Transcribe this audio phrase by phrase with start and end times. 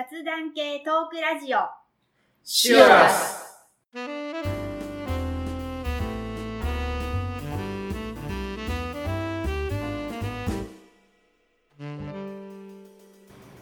[0.00, 1.58] 雑談系トークラジオ
[2.42, 3.68] シュアス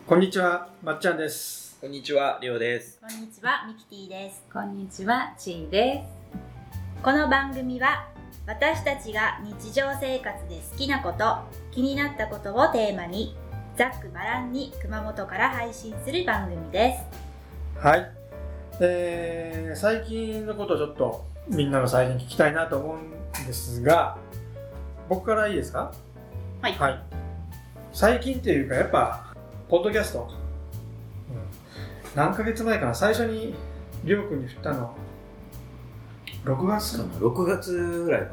[0.06, 1.76] こんにちは、まっちゃんです。
[1.80, 3.00] こんにちは、りょうです。
[3.00, 6.04] こんにちはミキティですこんにちは、ちーで
[7.02, 8.06] この番組は
[8.46, 11.38] 私たちが日常生活で好きなこと
[11.72, 13.34] 気になったことをテーマに
[13.78, 18.10] ざっくばらんに熊本から配信する番組ですはい。
[18.80, 22.98] えー、最近のことをちょっとみんなの最近聞きたいなと思う
[23.42, 24.18] んですが、
[25.08, 25.92] 僕からいいですか？
[26.60, 27.00] はいはい。
[27.92, 29.32] 最近っていうか、やっぱ、
[29.68, 30.20] ポッドキャスト。
[30.22, 30.28] うん
[32.16, 32.94] 何ヶ月前かな？
[32.94, 33.54] 最初に、
[34.04, 34.92] りょうくんに振ったの、
[36.44, 37.72] 6月かな？6月
[38.04, 38.28] ぐらいか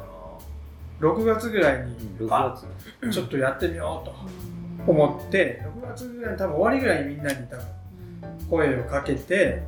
[1.01, 1.85] ?6 月ぐらいな。
[1.85, 2.57] に、6あ
[3.01, 3.11] 月。
[3.13, 4.15] ちょっとやってみようと
[4.87, 7.65] 思って、6月ぐらいに多分終わりぐらいにみんなに多分
[8.49, 9.63] 声をかけて、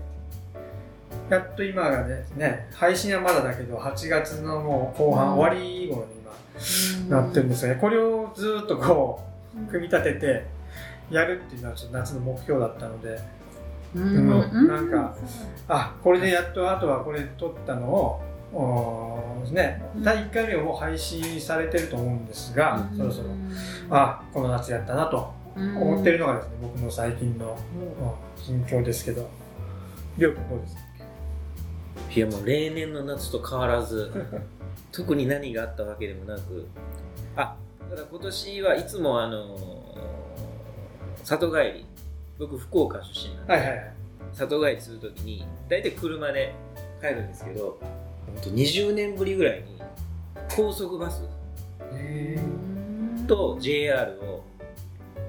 [1.29, 6.13] やっと今がね、ね配信はまだだけど、8月のもう後半、うん終わり頃に
[7.09, 7.79] 今、なってるんですよね。
[7.81, 9.21] これをずっとこ
[9.55, 10.45] う、組み立てて、
[11.09, 13.19] やるっていうのはちょっと夏の目標だったので、
[13.95, 14.65] ううん。
[14.65, 14.89] んなん。
[14.89, 15.15] か、
[15.67, 18.21] あ、これでやっと、あとはこれ撮ったのを、
[18.53, 23.29] おーね、第1回目をもう配信されてると思うんですが、そろそろ、
[23.89, 27.57] あ、この夏やったなと思ってるのがですね、僕の最近の、うん
[28.43, 29.27] 近況ですけど、
[30.17, 30.81] りょうくんどうですか？
[32.15, 34.11] いやもう例年の夏と変わらず、
[34.93, 36.67] 特に何があったわけでもなく、
[37.35, 37.55] あ、
[37.89, 39.97] ただ今年はいつもあのー
[41.23, 41.85] 里帰り、
[42.39, 43.93] 僕福岡出身なんで、はいはいはい。
[44.33, 46.53] 里帰りするときに、大体車で
[47.01, 47.77] 帰るんですけど、
[48.41, 49.81] 20年ぶりぐらいに
[50.55, 51.23] 高速バス
[51.93, 52.39] へ
[53.27, 54.43] と JR を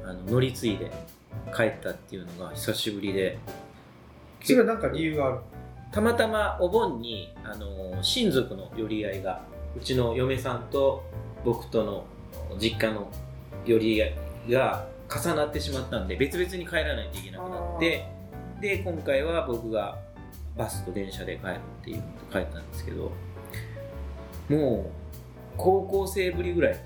[0.04, 0.90] あの乗り継いで
[1.54, 3.38] 帰ったっていうのが久しぶりで、
[4.42, 5.38] それはなんか理由がある？
[5.90, 9.42] たまたまお盆に、あの親族の寄り合いが
[9.76, 11.04] うちの嫁さんと
[11.44, 12.04] 僕との
[12.58, 13.10] 実家の
[13.64, 14.14] 寄り合い
[14.50, 18.06] が重なってしまったんで別々に帰らないといけなくなって
[18.60, 19.98] で今回は僕が
[20.58, 23.12] バスと電車で帰るっていうのと帰ったんですけど
[24.50, 24.90] もう
[25.56, 26.78] 高校生ぶりぐらいに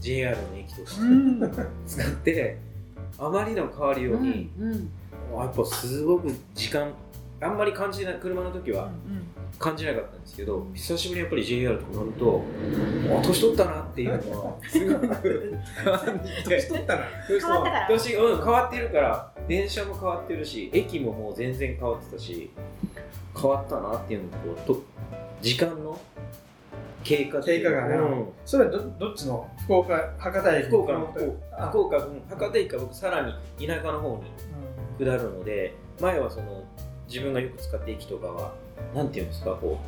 [0.00, 2.58] JR の駅として 使って
[3.18, 4.48] あまりの変わりように、
[5.34, 6.92] やっぱすごく時間
[7.40, 8.90] あんまり感じない車の時は
[9.58, 12.44] 感じなかったんですけど久しぶりにやっぱり JR とか乗ると
[13.18, 15.56] あ年取ったなっていうのはすごく
[16.48, 17.02] 年取ったな。
[17.88, 22.50] 年、うん、変わってるから電車も変わってるし駅ももう全然変わってたし
[23.34, 24.82] 変わったなっていうのとと
[25.40, 25.98] 時間の
[27.04, 27.94] 経過経過がね。
[27.94, 28.28] うん。
[28.44, 29.48] それはどどっちの？
[29.64, 30.66] 福岡、博多駅。
[30.66, 31.06] 福岡の
[31.70, 32.08] 福岡。
[32.28, 34.22] 博多駅から僕さらに田舎の方に
[34.98, 36.64] う下るので前はその
[37.08, 38.54] 自分がよく使って駅とかは
[38.94, 39.78] なんていうんですかこ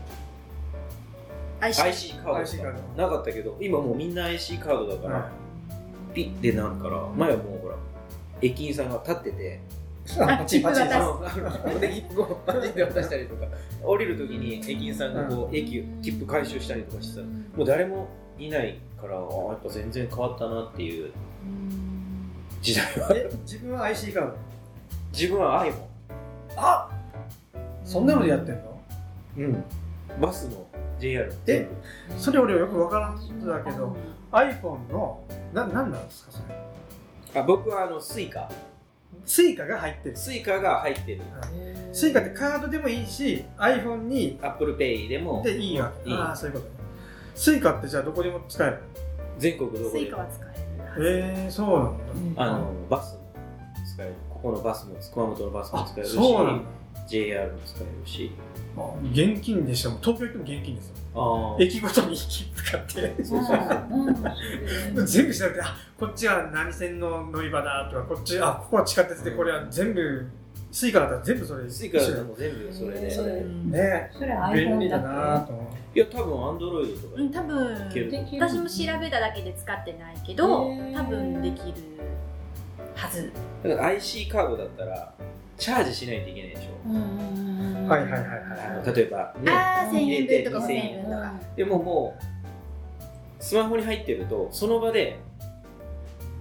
[1.60, 1.64] う。
[1.64, 5.30] IC IC カードなかったけど今もうみんな IC カードだかんら、
[6.14, 7.59] ピッてなるから前はもう
[8.42, 9.60] 駅員さんが立ってて
[10.18, 10.86] あパチンパチン。
[10.88, 13.46] パチンで渡したりとか
[13.82, 18.08] 降りる時に駅員さんがこう駅切符回収したりとかしてたらもう誰も
[18.38, 21.12] いないからあやっぱ全然変わったなっていう
[22.62, 23.10] 時代は。
[23.14, 24.36] え自分は IC カード
[25.12, 25.74] 自分は iPhone
[26.56, 26.90] あ
[27.84, 28.80] そんなのでやってんの？
[29.38, 29.64] うん。
[30.20, 30.66] バスの
[30.98, 31.68] JR え
[32.18, 33.96] それ俺よくわからん人だけど
[34.32, 35.22] iPhone の
[35.54, 36.54] ななんなんですかそれ？
[37.34, 38.50] あ僕はあのスイカ。
[39.24, 40.16] スイカが入ってる。
[40.16, 41.22] スイカが入ってる。
[41.92, 45.42] スイカってカードでもいいし iPhone に ApplePay でも。
[45.44, 46.10] でいいわけ。
[46.10, 46.72] いいああそういうことね。
[47.34, 48.78] スイカってじゃあどこでも使える
[49.38, 51.08] 全国どこでもスイカは使える。
[51.08, 52.42] えー、そうなんだ。
[52.42, 53.20] あのバスも
[53.94, 54.14] 使える。
[54.28, 56.70] ここのバスも熊本のバスもあ使えるしそうなんだ。
[57.06, 58.32] JR も使えるし。
[58.76, 60.94] あ現金でしかも東京行っても現金ですよ。
[60.96, 60.99] あ
[61.58, 63.14] 駅ごとに切符買って。
[65.04, 70.26] 全部調べてあこっちは何線の乗り場だとかこっちあここは地下鉄でこれは全部
[70.70, 71.68] スイカだったら全部それ。
[71.68, 73.10] スイカだともう全部それで。
[73.10, 74.10] それね。
[74.12, 75.52] それ便利だなと
[75.92, 77.76] いや多分 Android とかうん多分。
[78.40, 81.74] 私も調べただけで使ってないけど多分できる
[82.94, 83.32] はず。
[83.64, 85.12] だから IC カードだったら
[85.58, 86.70] チャージしないといけないでしょ
[87.94, 88.94] はいはいはいはい。
[88.96, 91.32] 例えばねああ1000円分とか5000入れて円分とか。
[91.56, 95.18] でももうスマホに入ってるとその場で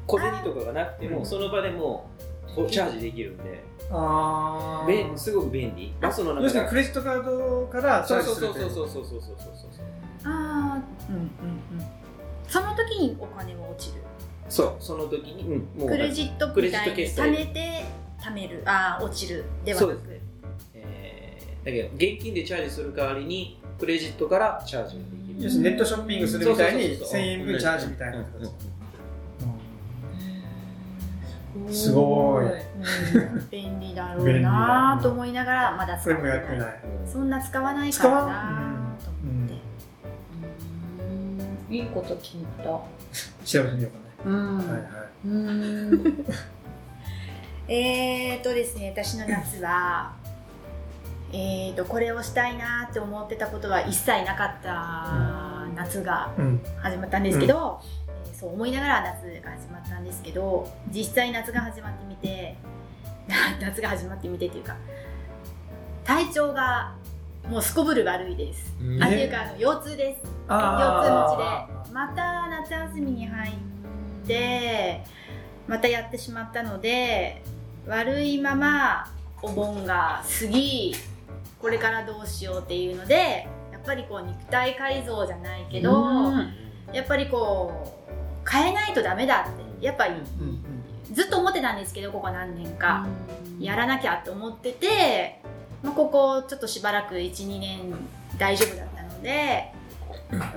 [0.07, 2.09] 小銭とかがなくてうんもその場でも
[2.57, 3.63] うチャージできるんで。
[3.91, 5.93] あ便すごく便利。
[5.99, 11.31] バスの中要するにでクレジットカードからチャそうそうージするそうそうそうそうそうそうそうああうんうんうん。
[12.47, 14.03] その時にお金は落ちる。
[14.47, 17.85] そうその時に、うん、もうクレジットみたいにクレジット決済貯めて
[18.21, 18.61] 貯める。
[18.65, 19.45] あー落ちる。
[19.65, 19.91] ではなく。
[19.93, 20.28] そうですえー
[21.63, 25.43] だけど現金でチャージする代わりにクレジットからチャージができる。
[25.43, 27.19] 要するにネットショッピングするみたいにそうそうそうそう。
[27.19, 28.51] 1000円分チャージみたいなうん形。
[31.67, 31.73] うん。
[31.73, 32.45] すごい。
[32.45, 33.49] うん。
[33.49, 36.79] 便利だろうなと思いながらまだそ使ってないれもやってない。
[37.05, 39.49] そんな使わないからなと思っ
[41.69, 42.63] て、いいこと聞いた。
[42.63, 44.57] 調べてみようかうん。
[44.57, 44.87] ねはいはい。
[45.25, 46.25] うん。
[47.71, 50.13] えーとですね私の夏は
[51.31, 56.61] えーとこれをしたいなって思ってたことは一切なかった夏がうん。
[56.81, 58.09] 始まったんですけど、えー
[58.39, 62.55] そう思いながら夏が始まったんですけど実際夏が始まってみて
[63.59, 64.77] 夏が始まってみてっていうか
[66.05, 66.93] 体調が
[67.49, 69.03] もうすこぶる悪いです、うん。
[69.03, 70.21] あっていうかあの腰痛です。
[70.47, 71.93] あ腰痛持ちで。
[71.93, 73.53] また夏休みに入っ
[74.25, 75.03] て
[75.67, 77.41] またやってしまったので
[77.87, 79.05] 悪いまま
[79.41, 80.95] お盆が過ぎ
[81.61, 86.31] これからどうしようっていうのでやっぱりこう肉体改造じゃないけど、
[86.93, 87.97] やっぱりこ
[88.45, 90.15] う変えないとダメだってやっぱり
[91.11, 93.07] ずっと思ってたんですけどここ何年か、
[93.59, 95.41] やらなきゃと思ってて、
[95.83, 97.79] まあ、ここちょっとしばらく12年
[98.37, 99.73] 大丈夫だったので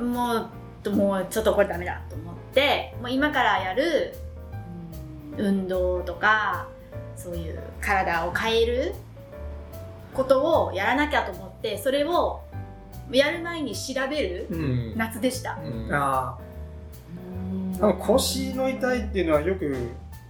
[0.01, 0.49] も
[0.85, 4.15] うもうちょっとこれダメだと思ってもう今からやる
[5.39, 6.67] 運動とか
[7.17, 8.95] そういう体を変える
[10.15, 12.41] ことをやらなきゃと思ってそれを
[13.11, 14.95] やる前に調べるううん。
[14.95, 15.59] ん夏でした。
[15.63, 15.89] うん。
[15.93, 19.89] あーあの腰の痛いっていうのはよく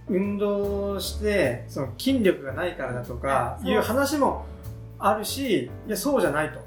[0.09, 4.45] 運動してその筋力がないからだとかいう話も
[4.99, 6.59] あるしいやそうじゃないと、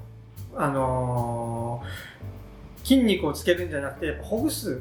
[0.56, 2.16] あのー
[2.86, 4.80] 筋肉をつけるんじゃなくてやっぱほぐす。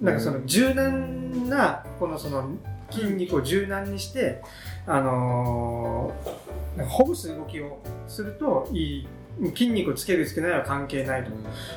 [0.00, 2.50] なんかその柔軟なこのその
[2.90, 4.42] 筋肉を柔軟にして、
[4.86, 6.44] あのー
[6.82, 7.78] ほぐす動きを
[8.08, 9.08] するといい
[9.50, 11.30] 筋肉をつけるつけないは関係ないと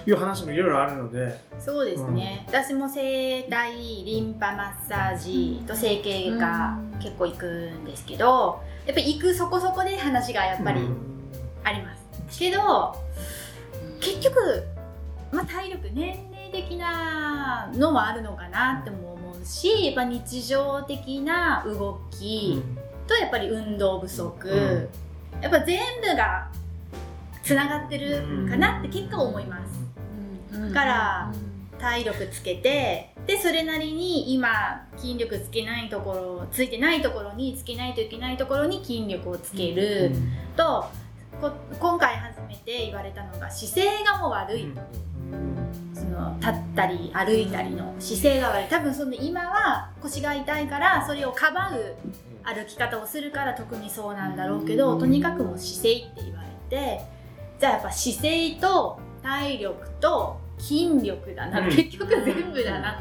[0.10, 1.40] いう話もいろいろあるので。
[1.60, 10.98] そうですね、私も整体リンパマッサージと整形外科うん結構行くんですけどやっぱり行くそこそこで話がやっぱりうん。
[11.64, 11.96] ありま
[12.30, 12.96] す、けど
[14.00, 14.64] 結局、
[15.32, 22.62] まあ、体力年齢的なのもあるのかなっても思うしやっぱ日常的な動き
[23.08, 25.42] とやっぱり運動不足、うん。
[25.42, 26.50] やっぱ全部が
[27.44, 31.34] つながってるかなって結果思います、だから
[31.80, 40.12] 体力つけてでそれなりに今筋力つけないところついてないところにつけないといけないところに筋力をつける。
[40.56, 40.90] と、
[41.40, 44.74] こ今回初めて言われたのが姿勢がもう悪い、
[45.94, 48.68] その立ったり歩いたりの姿勢が悪い。
[48.68, 51.96] 多分その今は腰が痛いからそれをかばう
[52.48, 57.02] 歩き方をするから特にそうなんだろうけどとにかくもう姿勢って言われて
[57.60, 61.70] じゃあやっぱ姿勢と体力と筋力だな、うん。
[61.70, 63.00] 結局全部だなと、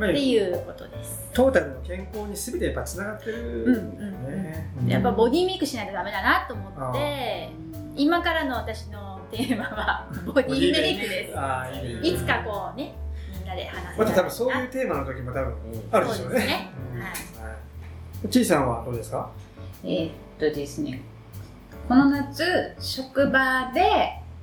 [0.00, 1.30] まあっていうことです。
[1.32, 7.50] トータルの健康に全てやっぱつながってる、うんうんねやっぱボディメイクしないとダメだなと思って
[7.94, 11.32] 今からの私のテーマはボディメイクで
[12.02, 12.06] す。
[12.06, 12.94] いつかこうね
[13.38, 15.54] みんなで話せまた多分そういうテーマの時も多分
[15.92, 16.38] あるでしょうね。
[16.40, 16.70] ね。
[16.94, 17.00] うん。
[17.00, 17.10] はい。
[17.10, 17.71] はい
[18.30, 19.30] ちいさんはどうですか？
[19.84, 21.00] えーっとですね、
[21.88, 23.82] この夏、職場で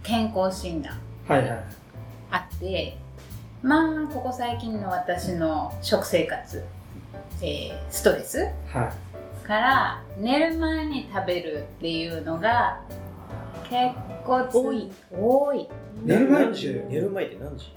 [0.03, 1.63] 健康診断はいはい。
[2.32, 2.98] あって、
[3.62, 6.63] まあ、ここ最近の私の食生活、
[7.42, 8.92] えーストレスは
[9.44, 9.48] い。
[9.48, 12.82] から寝る前に食べるっていうのが
[13.70, 14.92] 結構つ多い。
[15.12, 15.70] 多い。
[16.03, 17.74] 寝る前に何時寝る前って何時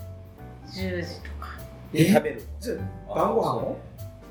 [0.67, 1.49] ？10時とか。
[1.93, 2.81] に食べるず
[3.15, 3.77] 晩ご飯を？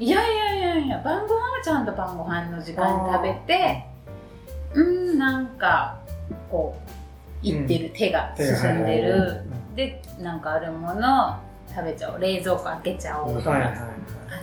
[0.02, 3.86] いやいやいやいや晩ご飯はちゃんと晩ご飯の時間に食べて
[4.74, 6.00] うんなんか
[6.50, 6.76] こ
[7.44, 9.44] ういってる、手が進んでる、
[9.76, 11.40] でなんかあるもの
[11.70, 12.20] 食べちゃおう。
[12.20, 13.38] 冷蔵庫開けちゃおう。
[13.38, 13.80] とか、はいはいはい。
[13.80, 13.90] あ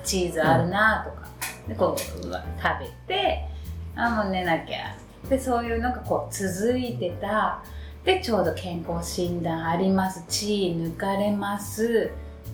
[0.04, 1.28] チーズあるなとか、
[1.66, 3.48] でこう食べて
[3.96, 4.96] あもう寝なきゃ。
[5.28, 7.62] でそういうのがこう続いてた。
[8.04, 10.24] でちょうど健康診断あります。
[10.28, 12.10] 血抜かれます。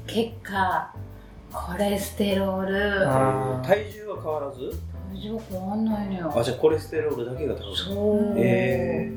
[0.06, 0.94] 結果
[1.54, 2.72] コレステロール。
[3.64, 4.76] 体重は変わらず？
[5.12, 6.32] 体重変わんないのよ。
[6.36, 8.34] あじゃあコレステロールだけが高いそう。
[8.36, 9.08] え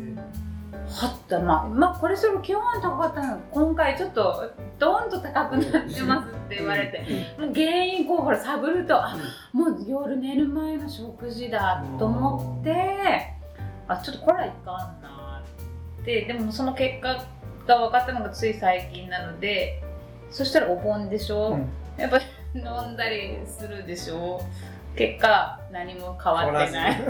[0.88, 1.40] はった。
[1.40, 3.40] まあ、まあ、コレステロール基本は高かったの。
[3.52, 7.00] 今回ちょっとドーンと高くなってますって言われて。
[7.40, 8.96] もう原因こうほら探ると。
[8.96, 9.18] あ
[9.52, 13.34] もう夜寝る前の食事だと思って。
[13.88, 15.44] あちょっとこれはいかんな
[16.02, 16.22] って。
[16.26, 17.26] でもその結果
[17.66, 19.82] が分かったのがつい最近なので
[20.30, 21.68] そしたらお盆でしょ、うん
[21.98, 22.24] やっぱり
[22.56, 22.62] 飲
[22.94, 24.42] んだりするでしょ？
[24.96, 27.04] 結果何も変わってない。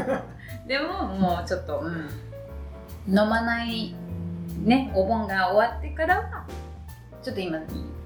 [0.68, 2.10] でももうちょっと、うん、
[3.08, 3.96] 飲まない
[4.64, 6.46] ねお盆が終わってからは
[7.22, 7.60] ちょっと今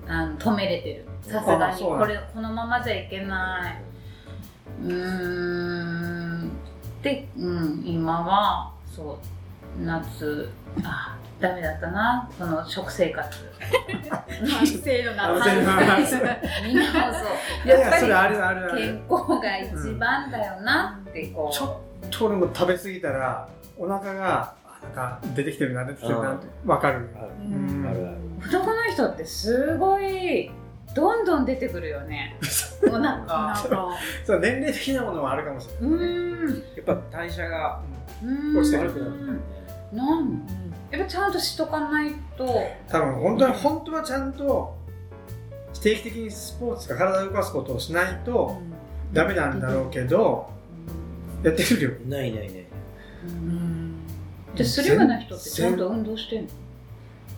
[0.07, 1.05] あの止めれてる。
[1.21, 3.81] さすがにこれこのままじゃいけない。
[4.83, 6.51] うーん。
[7.01, 9.19] で、うん、今はそ
[9.79, 10.51] う夏
[10.83, 13.29] あダメだったなその食生活。
[14.47, 16.17] 反省の反省の反省
[16.65, 21.65] 見直そういやいやっぱやそれあるあるありる健康が一番だよなってこう、ちょ
[22.05, 27.09] っと俺も食べ過ぎたらお腹があなんか出てきてるな出てきてるなって分かる。
[28.47, 30.49] 男の人ってすごい
[30.95, 32.37] どんどん出てくるよね。
[32.91, 36.63] おなん腹かそう年齢的なものもあるかもしれうないーん。
[36.75, 37.79] やっぱ代謝が
[38.55, 39.39] 落ちて悪くなる
[39.93, 40.41] なん？
[40.91, 42.45] やっぱちゃんとしとかないと。
[42.89, 44.75] 多分本当に本当はちゃんと
[45.81, 48.57] 定期的にスポーツか体を動かすことをしないと
[49.13, 50.49] ダメなんだろうけど
[51.43, 51.91] やってるよ。
[52.05, 52.65] いないいないいない。
[53.25, 53.95] うん。
[54.55, 56.49] じゃあスリムな人ってちゃんと運動してんの？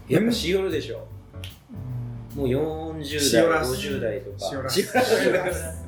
[0.10, 1.08] やっぱしおるでしょ。
[2.36, 3.74] もう40代しおらす。
[3.74, 4.40] 50代とか。
[4.40, 4.82] しおらす。
[4.82, 5.24] しおらす。
[5.24, 5.86] しおらす。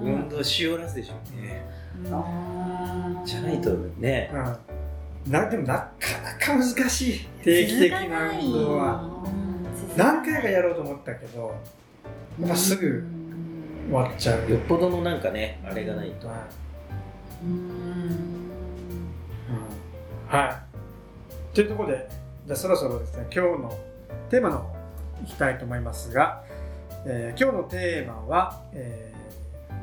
[0.00, 1.64] 運動しおらすでしょうね。
[3.24, 4.30] じゃないとね。
[4.32, 4.56] うん、
[5.28, 5.90] なでもなか
[6.24, 7.26] なか難しい。
[7.42, 9.04] 定期的な運動は。
[9.96, 11.54] 何回かやろうと思ったけど
[12.40, 13.04] やっぱすぐ
[13.88, 14.50] 終わっちゃう。
[14.50, 16.28] よっぽどのなんかねあれがないと。
[17.42, 18.48] うん。
[20.28, 20.62] は
[21.52, 21.54] い。
[21.54, 22.08] というところで、
[22.46, 23.78] じゃあそろそろですね、今日の
[24.30, 24.76] テーマの方
[25.24, 26.44] いきたいと思いますが、
[27.06, 29.12] えー今日のテーマは、え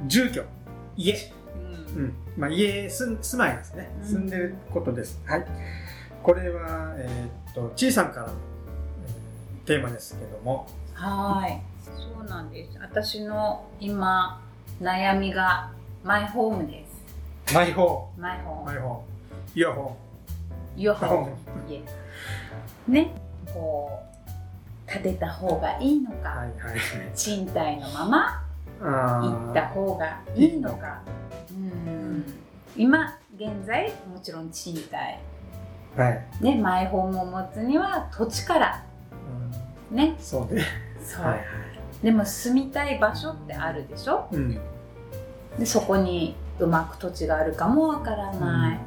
[0.04, 0.44] ー住居、
[0.98, 1.14] 家、
[1.96, 2.14] うん。
[2.38, 4.08] まあ、家住住まいですね、うん。
[4.08, 5.22] 住んでることです。
[5.26, 5.46] はい。
[6.24, 8.56] これは、えーっと、ちいさんからの、えー
[9.66, 11.60] テーマですけども、はい。
[11.84, 12.78] そうなんです。
[12.80, 14.40] 私の今
[14.80, 15.72] 悩みが
[16.04, 16.86] マイホームで
[17.48, 17.54] す。
[17.54, 19.04] マイホマイホームーム、マイホーム、
[19.56, 19.98] イヤホ
[20.78, 21.32] ヨーム、ホーホム。
[21.32, 21.80] ー
[22.88, 23.16] ムね。
[23.54, 24.00] こ
[24.88, 26.80] う建てた方がいいのか、はいはい。
[27.16, 28.46] 賃貸のまま
[28.82, 31.02] あ行った方がいいのか。
[31.08, 31.25] うん
[32.76, 36.26] 今現在もちろん賃貸ーはい。
[36.42, 38.86] ねマイホームを持つには土地から
[39.92, 40.64] うんねそうね。
[41.02, 41.42] そう、はいはい。
[42.04, 44.28] でも住みたい場所ってあるでしょ？
[44.32, 44.60] うん。
[45.58, 48.80] でそこにうまく土地があるかもわからない、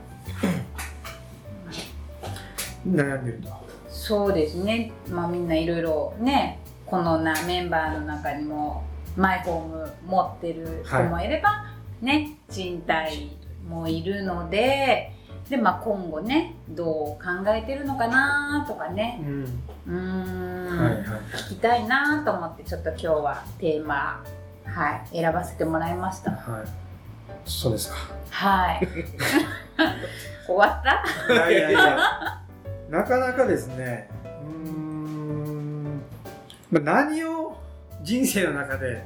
[2.87, 3.49] 悩んでると。
[3.89, 8.85] そうですねまあみんないろいろねこのなメンバーの中にも
[9.17, 11.65] マイホーム持ってる人もいれば、
[12.01, 13.37] ね賃貸
[13.69, 15.13] もいるので
[15.49, 19.21] で、まあ、今後ねどう考えてるのかなとかね。
[19.23, 19.45] うん。
[19.87, 21.05] うーん、はいはい。
[21.37, 24.23] 聞きたいなと思ってちょっと今日はテーマ、
[24.65, 26.33] はい、選ばせてもらいました。
[26.33, 26.69] はい。
[27.47, 27.97] そうですか。
[28.31, 28.87] はい。
[30.47, 30.83] 終わっ
[31.29, 31.33] た？
[31.33, 31.99] いやいやいや、
[32.91, 36.03] なかなかですね、うーん、
[36.71, 37.57] まあ、何を
[38.03, 39.05] 人生の中で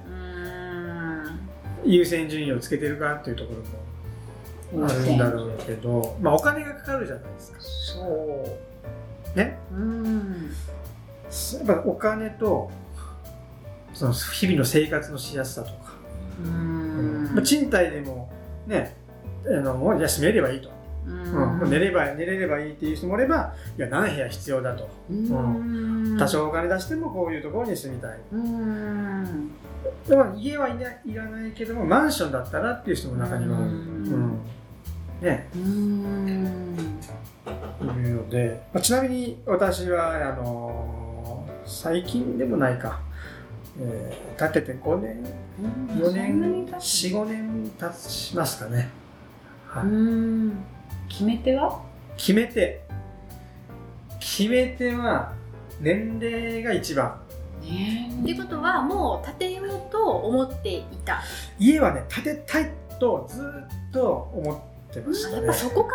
[1.85, 3.65] 優先順位をつけてるかっていうところも
[4.75, 7.59] あるんだろうけど、まあ、お金がかかるじゃないですか。
[7.61, 8.45] そ
[9.35, 9.39] う。
[9.39, 9.59] ね？
[9.73, 10.51] うん。
[11.67, 12.71] やっぱお金と、
[13.95, 15.93] その日々の生活のしやすさとか、
[16.43, 17.35] うーん。
[17.35, 18.31] まあ、賃貸でも
[18.67, 18.97] ね、
[19.47, 20.71] あのもうじゃあ閉めればいいと、
[21.07, 21.59] ううん。
[21.59, 26.17] もう寝れば寝れればいいっていう人もいればいや何部屋必要だと、うん。
[26.19, 28.19] 多少お金出してもこういうところに住みたい。
[28.33, 29.51] うん。
[30.07, 33.69] でも家はいないらないけどもマンションだったらっていう人も中には、ううん。
[34.05, 34.41] ん
[35.23, 36.99] ね、うん。
[37.81, 43.01] いるので、まあ、ちなみに私はあのー最近でもないか、
[43.81, 45.25] えー建てて5年
[45.97, 48.89] 4年45年経ちますかね、
[49.69, 49.85] はい。
[49.85, 50.65] うん。
[51.09, 51.81] 決め手は？
[52.17, 52.83] 決め手。
[54.19, 55.33] 決め手は
[55.81, 57.21] 年齢が一番。
[57.63, 61.23] ねってことはもう建てようと思っていた。
[61.59, 65.37] 家はね建てたいとずっと思ってましたね。
[65.37, 65.91] やっぱそこか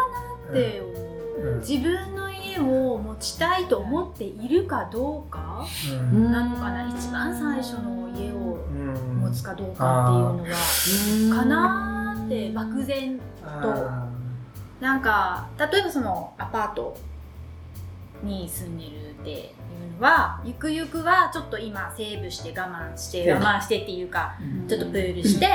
[0.46, 1.60] なって思う、うん。
[1.60, 5.66] 自分の家を持ちたいと思っているかどうか
[6.12, 6.32] うん。
[6.32, 6.88] なのかな。
[6.90, 14.08] 一番最初の家をうん持つかどうかっていうのは、かかなーって漠然あ
[14.80, 16.98] なんか例えばそのアパート
[18.24, 25.48] に住んでるっていうのはゆくゆくはちょっと今セーブして我慢してうん我慢してっていうかーちょっとプールして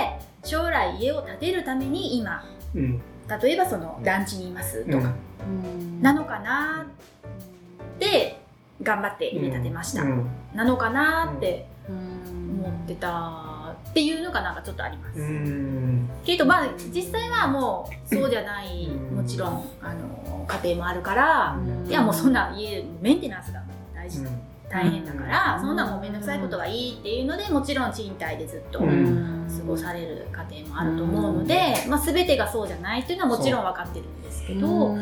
[0.45, 2.45] 将来家を建てるために今
[2.75, 5.13] うん例えばその団地にいますとか、
[5.47, 6.03] うん。
[6.03, 8.41] なのかなって
[8.83, 10.27] 頑張って家建てました、うん。
[10.55, 12.65] なのかなってうん。
[12.65, 16.09] 思ってたっていうのがなんかちょっとあります、うん。
[16.25, 19.17] けどまあ実際はもうそうじゃないうん。
[19.17, 21.87] もちろんあの家庭もあるから、うん。
[21.87, 23.63] いやもうそんな家メンテナンスが
[23.95, 25.61] 大事、うん大変だから、うん。
[25.61, 29.67] そんなもう面倒くさいことはいいっていうのでもちろん賃貸でずっと過うん。
[29.67, 34.97] ごされる家庭もあると思うので、まあ、全てがそうじゃないっていうのはもちろん分かってるんですけど、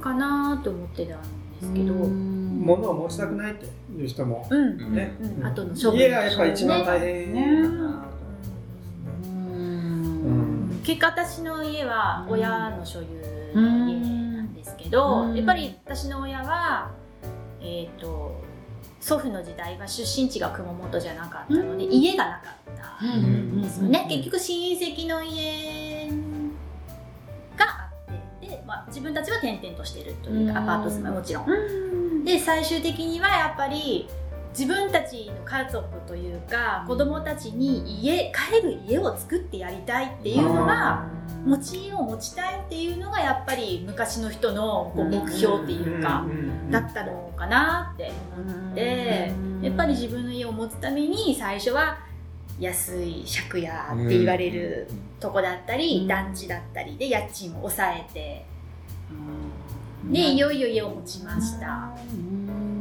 [0.00, 1.26] かなと思ってたんで
[1.62, 2.60] すけど、うん。
[2.60, 3.66] 物を持ちたくないって
[3.96, 4.92] いう人もうん。
[4.92, 5.46] ね、うん。
[5.46, 8.08] 後の処分家がやっぱり一番大変だなと
[9.28, 10.28] 思う
[10.76, 10.80] ん。
[10.82, 13.06] 結果私の家は親の所有
[13.54, 15.36] の家なんですけど、うん。
[15.36, 16.90] やっぱり私の親は、
[17.60, 18.49] えー、と
[19.00, 21.92] 祖父の時代は出身地が熊本じゃなかったので、うん。
[21.92, 23.62] 家がなかったうん。
[23.62, 26.08] ですよね、結局親戚の家
[27.56, 30.68] があってで、まあ、自分たちは転々としてるというか、うん。
[30.68, 32.24] アパート住まいもちろん。
[32.24, 34.06] で最終的にはやっぱり
[34.56, 41.06] 自分たちの家族というか子供たちに家帰る家を作ってやりたいっていうのが
[41.44, 46.26] 持ち家を持ちたいっていうのがやっぱり昔の人のこう目標っていうか、
[46.70, 51.98] だったのかなって思って、やっぱり自分の家を持つために最初は
[52.58, 54.88] 安い借家って言われる
[55.18, 56.08] とこだったり、うん。
[56.08, 58.44] 団地だったりで家賃を抑えて
[60.10, 61.94] でいよいよ家を持ちました、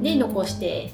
[0.02, 0.92] で残して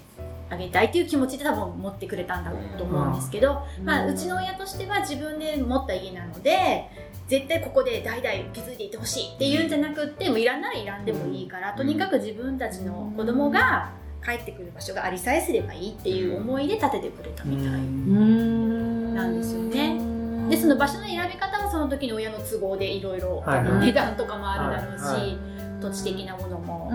[0.50, 6.90] あげたいっていう気持ちで多分持ってくれたんだろうと思うんですけど、まあ、うちの親としては自分で持った家なので
[7.28, 13.92] 絶対ここで代々受け継いでいってほしいっていうんじゃなくってもういらんならいらんでもいいからとにかく自分たちの子供が
[14.24, 20.16] 帰ってくる場所がありさえすればいいっていう思いで建ててくれたみたい、なんですよね。
[20.50, 25.38] でその場所の選び方はその時の親の都合でいろいろはい値段とかもあるだろうし、
[25.82, 26.92] 土地的なものも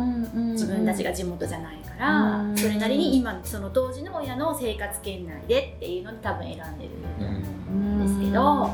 [0.53, 2.57] 自自分たちが地元じゃないから、うん。
[2.57, 6.91] それなりに今その当時の親の生活圏内でっていうので多分選んでる、
[8.03, 8.71] ですけど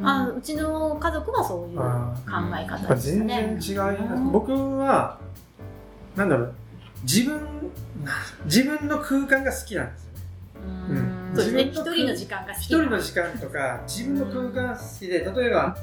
[0.00, 1.84] まあ、うちの家族はそういう考
[2.26, 4.22] あえ方でした全ね然違います。
[4.32, 5.18] 僕は
[6.16, 6.54] なんだろう
[7.04, 7.70] 自分
[8.44, 10.20] 自分の空間が好きなんですよね。
[10.90, 11.36] うん。
[11.36, 11.62] そうですね。
[11.62, 15.76] 一人の時間が好き一人の時間とか自分の空間が好きで例えば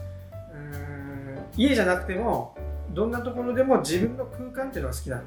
[0.54, 2.56] うーん家じゃなくても
[2.94, 5.24] どんなところでも自分の空間っていうのが好きなの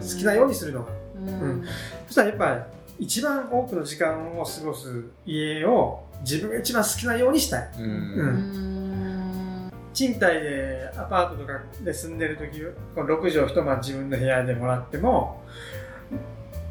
[0.00, 0.92] 好きなようにするのが。
[1.16, 1.64] うん。
[2.06, 2.54] そしたらやっぱ
[2.98, 7.70] り一番多くの時間を過ごす家を自分が一番好きなようにしたい。
[7.78, 7.84] うん。
[7.84, 9.70] うん。
[9.92, 12.60] 賃貸でアパートとかで住んでる時
[12.94, 15.40] この6畳一間自分の部屋でもらっても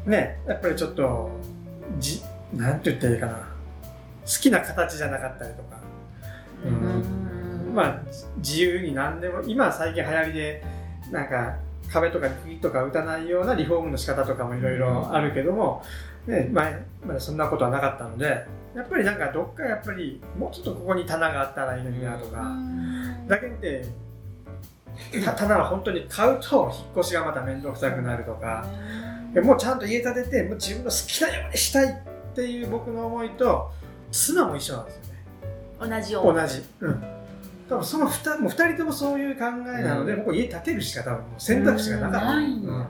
[0.04, 1.30] ねやっぱりちょっと
[1.98, 3.32] じなんて言ったらいいかな。
[4.26, 5.76] 好きな形じゃなかったりとか、
[6.64, 7.23] うん
[7.74, 8.00] まあ
[8.38, 10.64] 自由に何でも今最近流行りで
[11.10, 11.56] なんか
[11.92, 15.82] 壁とかに釘とか打たないようなリフォームの仕方とかもいろいろあるけども、
[16.26, 22.56] ね、前までそんなことはなかったのでやっぱりなんかどっかやっぱりもうちょっとここに棚があったらいいのになとか、
[23.28, 23.86] だけで
[25.24, 28.66] た棚は本当に買うと引っ越しがまた面倒くさくなるとか、
[29.32, 33.70] でもうちゃんと家建ててもう自分の好きなようにしたいっていう僕の思いと
[34.10, 35.96] 妻も一緒なんですよね。
[35.96, 37.04] 同じよう同じ、うん、
[37.68, 40.18] 多分その 2, もう二人ともそういう考えなので、うん。
[40.20, 42.66] 僕家建てるしか多分もう選択肢がなかった、ないん。
[42.66, 42.88] だ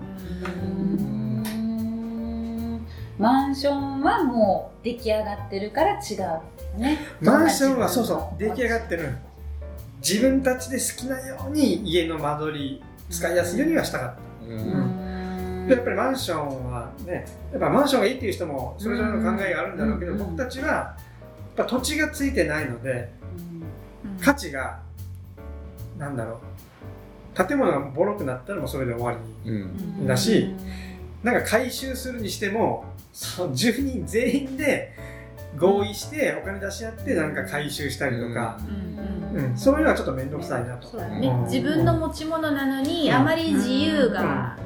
[3.16, 6.14] マンションはもう出来上がってるから違
[6.76, 9.14] うねマンションはそうそう出来上がってる
[10.00, 15.68] 自分たちで好きなように家の間取り使いやすいようにはしたかったうん。
[15.68, 19.78] でやっぱりマンションはねやっぱマンションがいいっていう人もそれぞれの考えがあるん。
[19.78, 20.18] だろうけど、うん。
[20.18, 23.12] 僕たちはやっぱ土地がついてないので
[24.20, 24.80] 価値が
[25.98, 26.40] なんだろ
[27.34, 27.46] う。
[27.46, 29.12] 建物がボロくなったらもうそれで終わ
[29.44, 30.06] りうん。
[30.06, 30.54] だし
[31.22, 34.92] なんか回収するにしてもその住人全員で
[35.56, 39.38] 合意してお金出し合ってなんか回収したりとか、うん。
[39.38, 39.46] うん。
[39.50, 40.96] うんそういうのはちょっと面倒くさいなと。
[40.96, 41.44] ね、うん。
[41.44, 44.56] 自分の持ち物なのにあまり自由が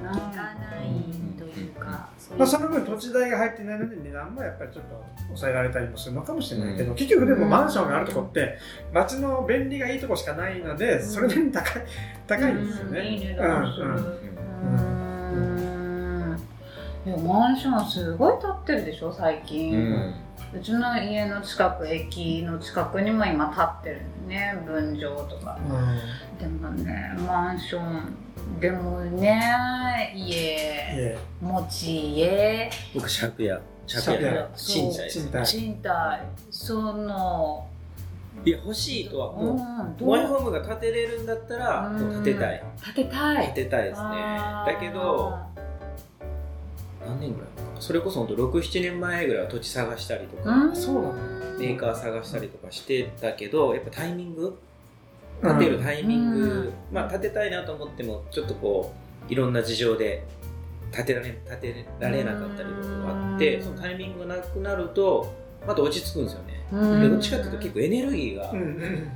[2.37, 6.77] まあ、その分土地代が入ってないので値段もやっぱりちょっと抑えられたりもするのかもしれない。
[6.77, 8.59] けど、うん結局でもマンションがあるとこって
[8.93, 11.83] 街の便利がいいとこしかないのでそれなりに高い
[12.27, 13.09] 高いんですよね。
[13.09, 13.87] いい値うん段する。
[14.65, 14.67] う
[16.35, 16.39] ん。
[17.07, 20.15] いやマンションすごい建ってるでしょ最う近、ん
[20.55, 25.59] うちの家の近く駅の近くにも今建ってるのね分譲とか。
[26.41, 28.15] でもねマンション
[28.61, 30.37] でもねい家。
[30.37, 32.71] え持ち家。
[32.95, 33.61] 僕借家。
[33.87, 34.31] 借借家。
[34.33, 35.59] 家賃貸賃貸。
[35.59, 36.21] 賃貸。
[36.51, 37.67] その
[38.45, 39.33] いや欲しいとはう。
[39.33, 39.99] んもう？
[39.99, 42.25] どうマイホームが建てれるんだったらうん。
[42.25, 42.63] 建てたい。
[42.95, 43.47] 建てたい。
[43.47, 44.09] 建てたいですね。
[44.67, 45.37] だけど
[47.09, 47.49] 何年ぐらい
[47.81, 50.77] それこそ本当67年前ぐらいは土地探したりとか、うん。
[50.77, 51.15] そうなの
[51.59, 54.59] メーカー探したりとかしてたけどやっぱタイミング？
[55.43, 56.73] 建てるタイミング、うん。
[56.93, 58.93] まあ建てたいなと思ってもちょっとこ
[59.29, 60.25] ういろんな事情で
[60.93, 63.65] 建てられ建てられなかったりとかがあって、うん。
[63.65, 65.33] そのタイミングがなくなると
[65.67, 67.01] また落ち着くんですよね、うん。
[67.03, 68.53] でどっちかっていうと結構エネルギーが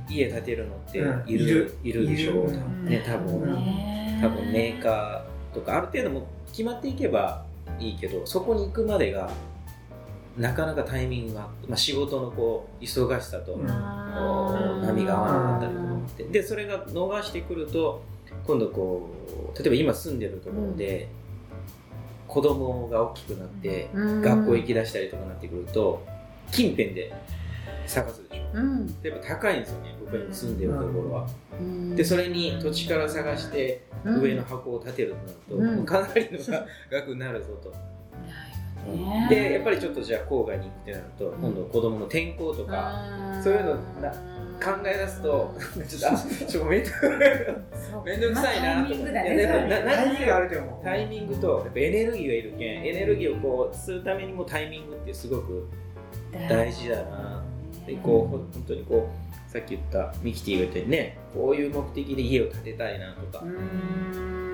[0.09, 1.29] 家建てるのってうん。
[1.29, 2.07] いる,、いる。
[2.07, 2.51] でしょう、
[2.89, 3.41] ね多分、
[4.21, 7.45] 多分メーカーとかある程度もう決まっていけば
[7.89, 9.29] いいけどそこに行くまでが
[10.37, 16.23] なかなかタイミングが、まあ、仕事のこう忙しさと、波が合わなかったりとかって。
[16.23, 18.01] でそれが逃してくると
[18.47, 19.09] 今度こ
[19.53, 21.07] う例えば今住んでるところで、
[22.27, 24.21] 子供が大きくなって、うん。
[24.21, 26.03] 学校行き出したりとかなってくると
[26.51, 27.13] 近辺で
[27.85, 28.43] 探すでしょ。
[28.55, 29.01] うん。
[29.01, 29.95] でやっぱ高いんですよね
[30.31, 31.27] 住んでるところは、
[31.59, 31.95] うん。
[31.95, 36.39] でそれに土地から探して上の箱を建てるとなると、うんかなりの
[36.91, 39.27] 額になるぞと、ね。
[39.29, 43.03] でやっぱりちょっとじゃあ郊外に行くってなると、今度子供の転校とか
[43.43, 44.11] そういうのな
[44.63, 45.55] 考え出すと、
[45.87, 46.89] ちょっとあちょっとめんど
[48.05, 48.21] めん。
[48.21, 50.83] どくさいなと思ってまあタイミングだねいやでもなタイミングがあると思う。
[50.83, 55.67] タイミングとやっぱエネルギーがいるけんエネルギーをこうするためにもタイミングってすごく
[56.47, 57.43] 大事だな。
[57.85, 63.45] でこう本当にこうさっき言ったミキティが言ったようにねこういう目的で家を建てたいなとか、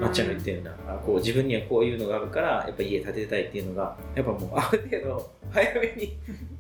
[0.02, 6.18] まっちゃんが言ったようなあこう自分にはこういうのがあるからやっぱ家建てたいっていうのがやっぱもうある程度早めに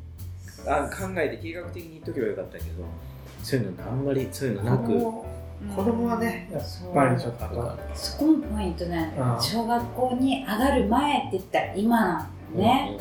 [0.65, 2.85] あ考えて計画的に言っとけばよかったけど
[3.43, 6.07] そういうのあんまりそういうのなく子供。
[6.07, 6.61] はねやっ
[6.93, 9.41] ぱりちょっとそこもポイントなんだようん。
[9.41, 12.97] 小学校に上がる前って言ったら今なんだよね、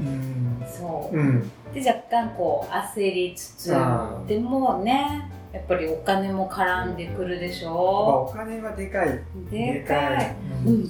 [0.00, 0.66] うん。
[0.66, 1.16] そう。
[1.16, 9.20] うんで若干こう焦りつつあーでもねやっぱりお金も絡んでくるでしまあょお金はでかい。
[9.50, 10.88] でかい、うん、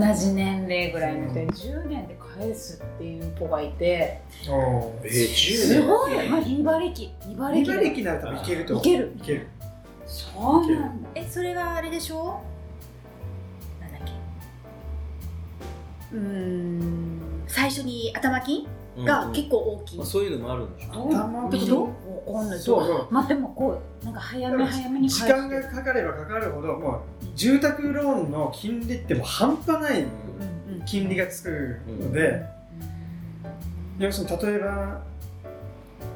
[0.00, 7.10] 同じ年齢ぐらいので10年で返すっていう子がいておえー、す10年ごい、まあ、2馬力。
[7.26, 7.70] 2馬力。
[7.72, 8.72] 2馬力なら多分いけると。
[8.78, 9.12] 思ういける。
[9.16, 9.46] いける。
[10.06, 11.08] そうなんだ。
[11.16, 12.40] えそれはあれでしょ？
[13.80, 14.12] なんだっけ。
[16.16, 17.20] うーん。
[17.48, 18.66] 最初に頭金？
[19.04, 22.58] が結構大きい、まあ、そういうのもあるんでしょどう頭ってことわかんない。
[22.58, 22.86] そう。
[22.86, 23.14] そう？
[23.14, 30.06] まあでもこうなんか早め早めに時間がかかればかかるほどもう住宅ローンの金利ってもう半端ないうん
[30.80, 30.84] うん。
[30.86, 32.42] 金利がつくので、
[33.98, 35.02] 要するに例えば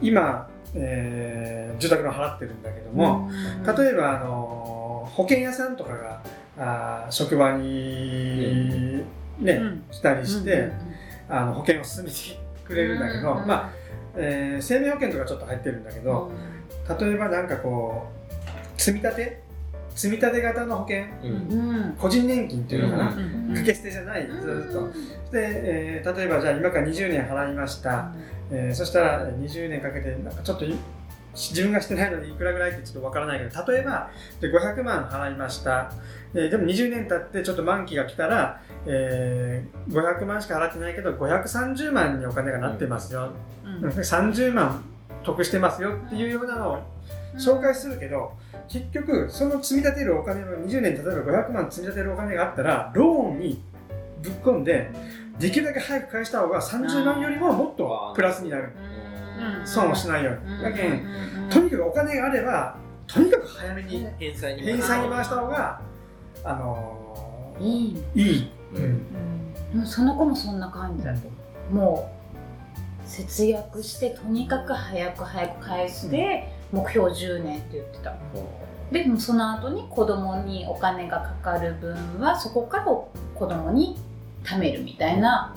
[0.01, 3.31] 今、えー住宅ローン払ってるんだけども、
[3.79, 6.23] 例えば、あの保険屋さんとかが
[6.59, 9.03] あー職場に、
[9.40, 9.83] ねうん。
[9.90, 10.73] 来たりして、うん
[11.33, 12.16] あの保険を進めて
[12.70, 13.70] くれるんだけど、うんまあ
[14.16, 16.30] えー生命保険とかちょっと入ってるんだけど、
[17.00, 18.09] 例えばなんかこ
[18.76, 19.40] う積み立て？
[19.94, 21.02] 積み立て型の保険？
[21.22, 21.90] ううん。
[21.90, 24.88] ん個人年金っていうのかな、うん掛け捨てじゃないずっと。
[25.33, 28.12] で、えー例えばじゃあ今から20年払いました、
[28.50, 30.76] えーそしたらえー20年かけてなんかちょっとい
[31.35, 35.93] 自分がしてないのにいくらぐらいってちょっとわからないけど例えばで500万払いました、
[36.35, 43.33] えーでも20年経ってちょっと満期が来たら、えー500万しか払ってないけど530万にお金がなってますよ、
[43.64, 43.85] うん。
[43.85, 43.90] うん。
[43.90, 44.85] 30万
[45.23, 46.79] 得してますよっていうようなのを
[47.37, 48.33] 紹介するけど
[48.69, 53.62] 結局その積み立てるお金の20年例えば500万積み立てるお金があったらローンに
[54.23, 54.90] ぶっ込んで
[55.38, 58.73] できるだけ早く返した方が30万よりももっとプラスになる。
[58.85, 58.89] うん
[59.64, 60.33] 損をしないよ。
[60.33, 60.57] ううん。
[60.59, 61.48] にだけんうん。
[61.50, 62.76] とにかくお金があれば
[63.07, 65.81] とにかく早めに返済にも返済に回した方が
[66.44, 68.03] あのーいい。
[68.14, 68.50] いい、
[69.74, 69.87] うん。
[69.87, 71.29] その子もそんな感じだと。
[71.70, 72.11] も
[73.05, 78.14] う節約してとにかく早く早く返して、目標10年って言ってた。
[78.92, 83.96] でもその後に子供にお金がかかる分はそこから子供に
[84.44, 85.55] 貯めるみたいな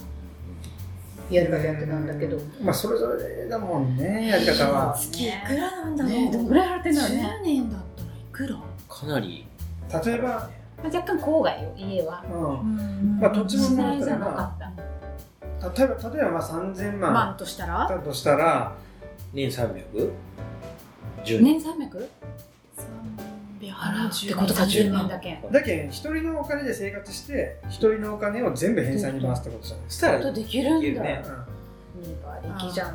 [1.29, 4.93] やるからやってたんだけど、まあそれぞれだもんねやり方は。
[4.97, 7.29] 月いくらなんだろう、ね、どんぐらい払ってんだろうね。
[7.41, 8.55] 10年だったらいくら？
[8.89, 9.47] かなり。
[10.05, 10.49] 例えば、ま
[10.83, 13.19] あ、若干郊外よ家は、うん。
[13.19, 14.55] まあ、土地のものだったら、ま
[15.61, 17.13] あ、例えば例えばまあ3000万。
[17.13, 17.87] 万としたら？
[17.87, 18.75] だとしたら。
[19.33, 21.41] 年300年。
[21.59, 22.07] 300
[23.63, 29.85] で払うってことか10万だけだけ一人のお金で生活して一人のお金を全部返済に回すってことじゃない。
[29.85, 31.23] ですかそうできるんだ、ね
[31.95, 32.93] うん、2馬力じゃない。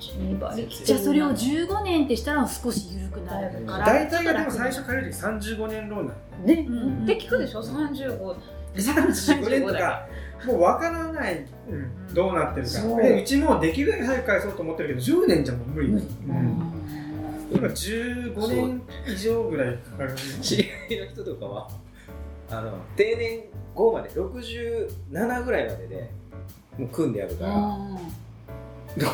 [0.00, 0.84] 2馬力。
[0.84, 3.86] じゃあそれを15年ってしたら少し緩くなるから。
[3.86, 8.36] 大体がでも最初借りる時35年ローンなんね、うん、って聞くでしょ？35
[8.74, 10.06] 35年とか
[10.46, 12.82] もう分からない、うん、どうなってるか。
[12.84, 13.20] う。
[13.20, 15.98] うちもできるだけ早く返そうと思ってるけど10年じゃもう無理、うん。
[17.50, 20.14] 今15年以上ぐらいかかる。
[20.42, 21.68] 知り合いの人とかは
[22.50, 26.10] あの定年後まで67ぐらいまでで
[26.78, 27.58] もう組んであるから、う
[27.88, 27.94] ん
[28.98, 29.06] だ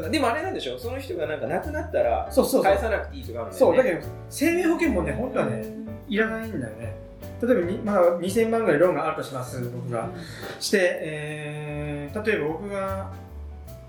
[0.00, 2.62] からでもあれなんでしょその人がなんか亡くなったらそうそうそう。
[2.64, 3.72] 返さなくていいとかあるんだよね。
[3.72, 5.64] そうだけど生命保険もね本当はね
[6.08, 6.94] いらないんだよね。
[7.42, 10.08] 例えばにまだ2000万ぐらいローンがあるとします僕が。
[10.60, 13.10] して、えー例えば僕が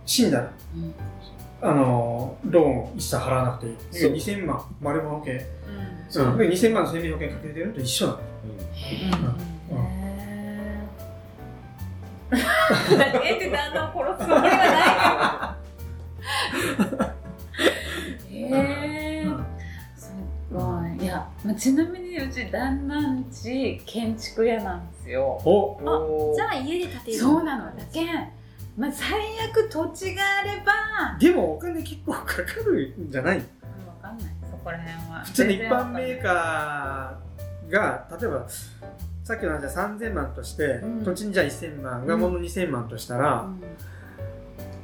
[0.05, 0.93] 死んだらうん
[1.63, 3.77] あのローンを一切払わなくていい。
[3.91, 4.11] そう。
[4.11, 5.45] 2000万丸儲け、うん。
[6.09, 6.25] そう。
[6.25, 8.19] うん、2000万の生命保険かけてるのと一緒なの。
[9.71, 9.77] うん。
[9.77, 9.85] うん。
[9.85, 15.57] へーだって旦那を殺すつもりは
[18.31, 19.25] へえ
[19.95, 23.23] そっかいや、まあ、ちなみにうち旦那ん。
[23.31, 24.91] ち建築屋なん。
[24.91, 28.29] ですよおないじゃあ家で建てるそうなのだけん、
[28.77, 29.19] まあ、最
[29.51, 31.17] 悪土地があれば。
[31.19, 33.39] でもお金結構かかるんじゃない？
[33.39, 33.47] 分
[34.01, 34.33] かんない。
[34.49, 35.23] そこら辺は。
[35.25, 38.45] 普通の一般メーーカーが例えば
[39.23, 41.03] さっきの話は3000万として、うん。
[41.03, 43.47] 土地にじゃあ1000万上物2000万としたら、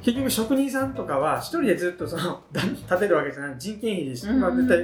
[0.02, 2.42] 結局職人さんとかは一人でずっとその
[2.88, 3.56] 建てるわけじゃない。
[3.58, 4.78] 人件費でし、まあ、絶対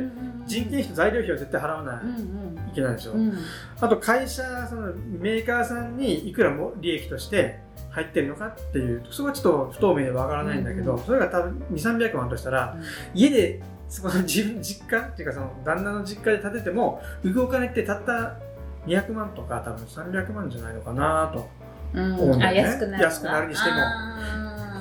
[0.47, 2.03] 人件費と材料費は絶対払わない。
[2.03, 3.33] うんうんといけないでしょ、うん。
[3.81, 7.61] あと会社そのメーカーさんにいくらも利益として
[7.97, 11.03] 入ってるのかっていうそこはちょっと不透明でわからないんだけど、うん。
[11.03, 12.77] それが多分2300万としたら
[13.15, 18.37] 家でそこの自分実家っていうかその旦那の実家で建てても動かねってたった
[18.87, 21.49] 200万とか多分300万じゃないのかなと
[21.95, 22.61] うん思うんだよね。
[22.61, 23.77] あ安くなる安くなるにしても。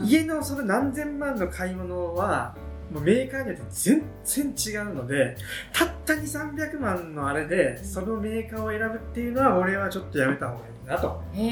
[0.03, 2.53] 家のその何千万の買い物は
[2.91, 5.35] もうメーカーによって全然違うので
[5.73, 11.21] たった2 3 0 0万のあれでそのメーカーを選ぶっていうのは俺はちょっとやめた方がいいなと。
[11.33, 11.43] へ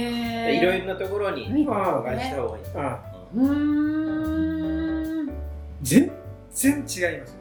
[0.54, 3.00] えいろいろなところにお願いした方がいい、あ
[3.36, 5.30] うーん。
[5.82, 6.12] 全
[6.52, 7.38] 然違います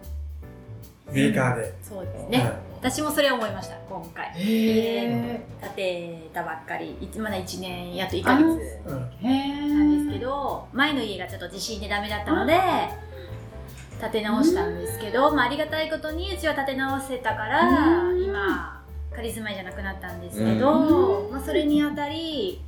[1.12, 1.74] メーカーで。
[1.82, 4.26] そうですね、はい私もそれ思いました今回。
[4.34, 6.98] へえ建てたばっかり。
[7.00, 8.58] いつまだ1年やっと1ヶ月うん。
[9.24, 12.54] へえなんですけど前の家がちょっと地震でダメだったので
[14.02, 18.24] 建て直したんですけど、まあ、ありがたいことにうちは建て直せたからうん。
[18.24, 18.82] 今
[19.14, 22.60] 仮住まいじゃなくなったんですけど、まあ、それにあたり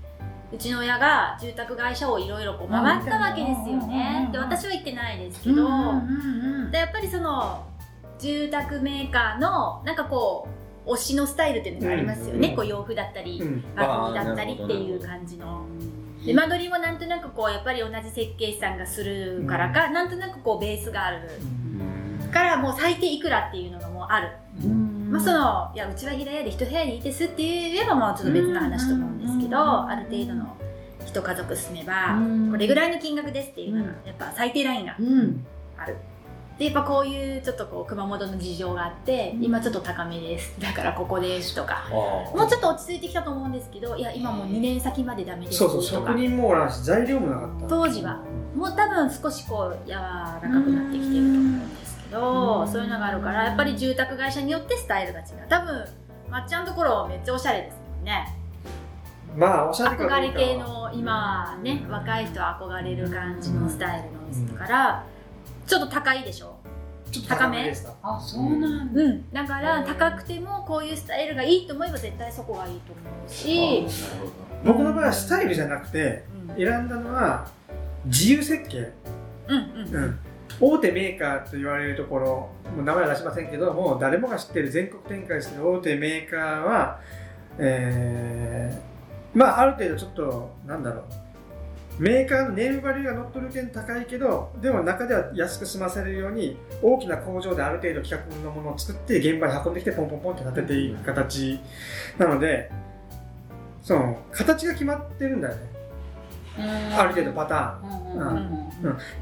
[0.53, 4.29] うちの親が住宅会社をいろいろこう回ったわけですよね。
[4.31, 5.57] で私は行ってないですけど、
[6.71, 7.67] でやっぱりその
[8.21, 10.47] 住宅メーカーのなんかこ
[10.87, 12.57] う推しのスタイルっていうのがありますよね、うん。
[12.57, 13.65] こう洋風だったり、うん。
[13.75, 15.67] バッグだったりっていう感じの。
[16.25, 21.29] で間取りもなんとなくこうやっぱり同じ設計士さんがするからか、なんとなくこうベースがある。
[22.33, 24.33] からもう最低いくらっていうのがもうある、
[25.09, 29.89] まあそのいやうちは平屋で一部屋でいいですって言えばもうちょっと別の話と思うんですけど、うん。
[29.89, 30.57] ある程度の
[31.07, 32.51] 一家族住めば、うん。
[32.51, 35.47] これぐらいの金額ですっていうのがやっぱ最低ラインがうん。
[35.79, 35.97] ある。
[36.59, 39.45] でやっぱこういうちょっとこう熊本の事情があって、うん。
[39.45, 40.55] 今ちょっと高めです。
[40.61, 47.67] だからここですとかあもうちょっと落ち着いてきたと思うんですけどいや今もう2年先までダメですそうそうとか職人もおらんし材料もなかった。
[47.67, 48.23] 当時は。
[48.55, 52.69] もう多分少しこう柔らかくなってきてると思うんですけど、うん。
[52.73, 55.27] そういうのがあるからやっぱり住宅会社によってスタイルが違う。
[55.49, 55.85] 多分
[56.31, 58.39] まっちゃんのところめっちゃおしゃれですもんね。
[59.37, 65.05] まあおしゃれ憧れ系の今ね若い人は憧れる感じのスタイルのお店だから
[65.67, 66.57] ちょっと高いでしょ？
[67.11, 67.73] ちょっと高め？
[68.03, 69.03] あそうなんだ。
[69.03, 69.33] うん。
[69.33, 73.87] だから高くてもこういうスタイルがいいと思えば絶対そこがいいと思うし、
[74.65, 76.57] 僕の場合はスタイルじゃなくてうん。
[76.57, 77.49] 選んだのは
[78.07, 78.93] 自由設計。
[79.49, 80.19] うんうんうん。
[80.61, 82.27] 大手メーカーと言われるところ
[82.77, 87.01] もう名前は出しませんけどもう誰もが知ってる全国展開してる大手メーカーは、
[87.59, 91.05] えーまあある程度ちょっとなんだろう
[91.99, 101.61] メーカーのネームバリューが乗っ取る点高いけどでも中では安く済ませるように大きな工場である程度規格のものを作って現場に運んできてポンポンポンって立てていく形。
[102.19, 102.71] なので
[103.83, 105.61] その形が決まってるんだよね。
[106.97, 108.71] ある程度パターン。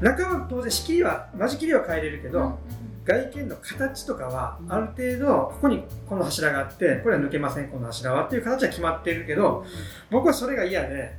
[0.01, 2.57] 中は当然仕切りは間仕切りは変えれるけど、
[3.05, 9.65] 外見の形とかはある程度ここにこの柱があってこれは抜けませんこの柱はっていう形は決まってるけど
[10.09, 11.17] 僕はそれが嫌で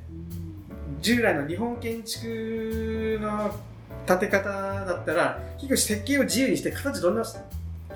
[1.04, 3.54] 従来の日本建築の
[4.06, 7.22] 建て方だったら結局設計を自由にして形どんな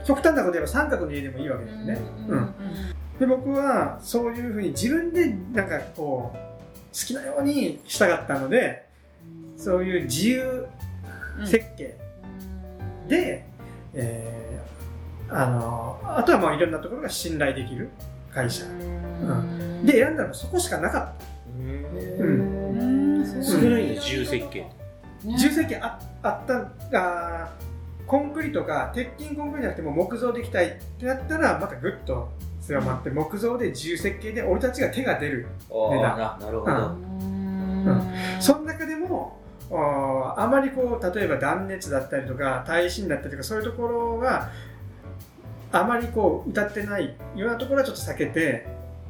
[0.05, 2.55] 極端なこと言えば三角の家でもいいわけですね、うん
[3.19, 6.43] で僕はそういうふうに自分でなんかこう好
[6.93, 8.87] きなようにしたかったので
[9.57, 10.69] そういう自由
[11.45, 11.97] 設計、
[13.09, 13.45] で、
[13.93, 17.91] えーあのあとはまあいろんなところが信頼できる
[18.33, 19.85] 会社、うん。
[19.85, 22.48] で選んだのはそこしかなかっうんうん
[23.43, 24.67] 少ないね自由設計。
[25.23, 26.55] た重設計ああった
[26.93, 32.31] あーコンクリとか鉄筋コンクリじゃなくても木造でいきたいってなったらまたぐっと
[32.63, 36.15] 強まって木造で自由設計で俺たちが手が出るあ値段。
[36.15, 38.13] あななるほど、うん。
[38.41, 39.39] その中でも
[39.71, 44.51] ああまりこう例えば断熱だったりとか耐震だったりとかそういうところが
[45.73, 48.67] あまりこう歌ってないようなところはちょっと避けて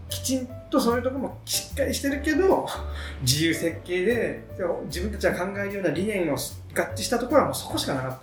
[0.08, 2.66] きちんとそういうところもしっかりしてるけど
[3.22, 4.44] 自由設計で
[4.86, 8.18] 自分たちが考えるような理念を合致したところはもうそこしかなかった。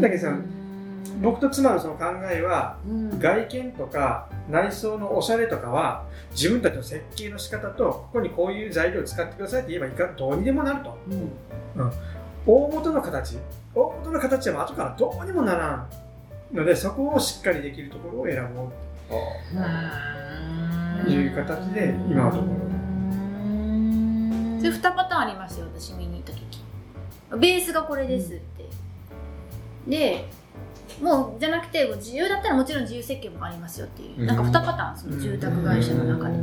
[0.00, 0.36] だけどさ
[1.20, 2.76] 僕と妻のその考えは、
[3.18, 11.92] 外見とか内装のおしゃれとかは自分たちの設計の仕方とここにこういう材料を使ってくださいって言えばいいかどうにでもなると、うん。
[12.46, 13.38] 大元の形。
[13.74, 15.88] 大元の形は後からどうにもならん
[16.52, 18.93] のでそこをしっかりできるところを選ぼうと
[21.08, 21.16] い。
[21.26, 22.48] う形で今のところ。
[24.58, 26.42] それ2パターンありますよ私見に行った時。
[27.38, 28.68] ベースがこれですって、
[29.88, 30.28] で
[31.02, 36.36] もうじゃなくて自由だったらもちろん自由設計もありますよっていう、なんか2パターンその住宅会社の中で、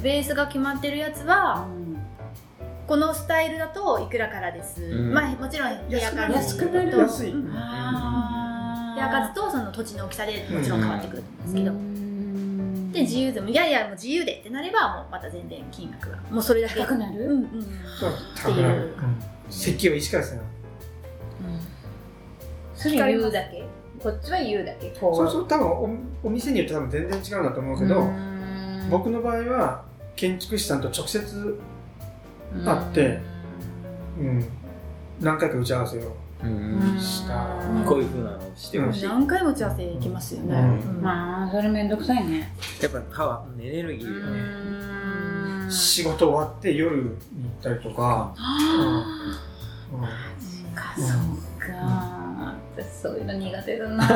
[0.00, 1.68] ベースが決まってるやつは、
[2.86, 4.80] このスタイルだといくらからです、
[5.12, 6.98] まあもちろん部屋数安くなる。
[6.98, 7.34] 安い、
[8.98, 11.72] 部屋数とその土地の大きさでもちろん変わってくるんですけど、
[12.92, 16.18] で自由でもいやいやもう自由でってなればもうまた全然金額が。
[16.30, 16.80] もうそれだけ。
[16.80, 17.62] 高くなる、うんうん、
[17.98, 18.92] そう高くなる、
[19.48, 20.42] 設計を一からせな
[22.74, 23.64] それ言うだけ？
[24.02, 24.92] こっちは言うだけ？
[24.98, 25.90] そうそう多分お
[26.24, 28.10] お店によって多分全然違うんだと思うけど
[28.90, 29.84] 僕の場合は
[30.16, 31.60] 建築士さんと直接
[32.64, 33.20] 会って
[34.18, 34.48] うん。
[35.20, 36.16] 何回か打ち合わせを
[37.00, 37.34] した
[37.84, 40.54] こういうふうなのしてほしい、何回も打ち合わせ行きますよね、
[41.00, 42.54] まあそれめんどくさいね。
[42.80, 48.34] やっぱパワーエネルギーよね仕事終わって夜に行ったりとか。
[49.90, 51.18] マジかそう
[51.58, 54.06] か、私そういうの苦手だな。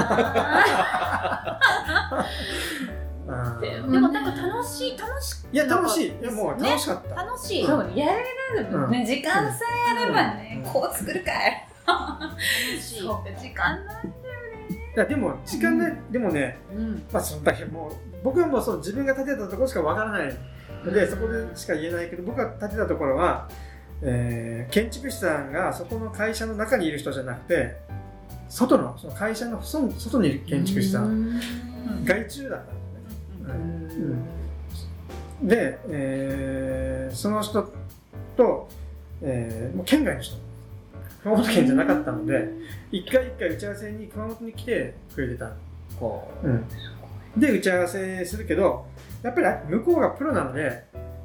[3.61, 5.57] でもなんか楽しい楽しい。
[5.57, 6.09] や楽しい。
[6.09, 7.67] いやもう楽しかった、楽しい。
[7.67, 8.25] そうやれ
[8.61, 9.65] るね、時間さ
[9.97, 11.67] えあればね、こう作るかい
[12.81, 13.41] そう。
[13.41, 14.93] 時間ないんだよね。
[14.95, 16.59] いやでも時間ない、でもね、
[17.13, 17.93] まあそのだけもう
[18.23, 20.37] 僕はもうそう自分が建てたところしかわからない
[20.85, 23.49] ので、そこでしか言えないけど僕が建てたところは、
[24.03, 27.77] えー、建築士さんがそこの会社の中にいる人じゃなくて
[28.49, 31.41] 外のその会社の外にいる建築士さん
[32.05, 32.67] 外注だっ
[33.47, 34.17] たんですね。
[35.43, 37.73] で、えー、その人
[38.37, 38.69] と、
[39.23, 40.37] えー、もう県外の人
[41.23, 42.49] 熊本県じゃなかったので
[42.91, 45.53] 一回一回打ち合わせに熊本に来てくれてた、
[46.43, 48.87] うん、で打ち合わせするけど
[49.23, 50.85] やっぱり向こうがプロなので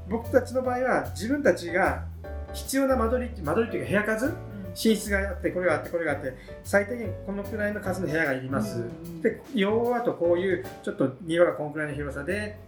[0.10, 2.06] 僕たちの場合は自分たちが
[2.54, 4.34] 必要な間取り間取りというか部屋数
[4.78, 8.84] 寝室があってこれがあってこれがあって最低限このくらいの数の部屋がいります、
[9.24, 12.60] で要はとこういうちょっと庭がこのくらいの広さで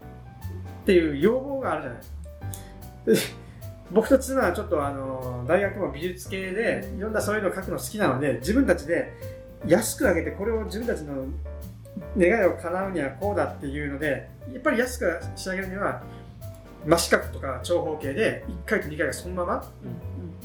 [0.81, 2.01] っていう要望があるじゃない。
[3.05, 3.38] ですか
[3.91, 9.13] 僕と妻はちょっとあの大学も美術系でいろんなそういうのを書くの好きなので自分たちで
[9.67, 11.25] 安く上げてこれを自分たちの
[12.17, 16.01] 願いを叶うにはこうだっていうのでやっぱり安く仕上げるには
[16.85, 19.71] 真四角とか長方形で1回と2回がそのまま、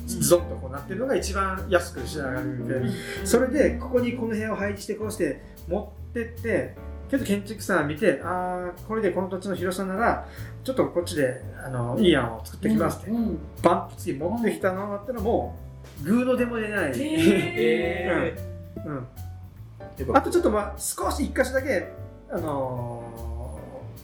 [0.07, 2.75] ゾンとこうなってるのが一番安く仕上がるんで、
[3.25, 6.75] それでここにこの部屋を配置してこうして持ってって
[7.11, 10.27] けど建築士さん見てああこれでこの土地の広さなら
[10.63, 15.57] ちょっとこっちであのいい案を作ってきますって、うんうん、バンプ次持ってきたのがあったらも
[16.03, 18.87] うグーのでも出ない、えー。
[18.87, 19.09] うん。
[20.09, 21.89] うん、あとちょっとまあ少し一箇所だけ
[22.31, 23.24] あのー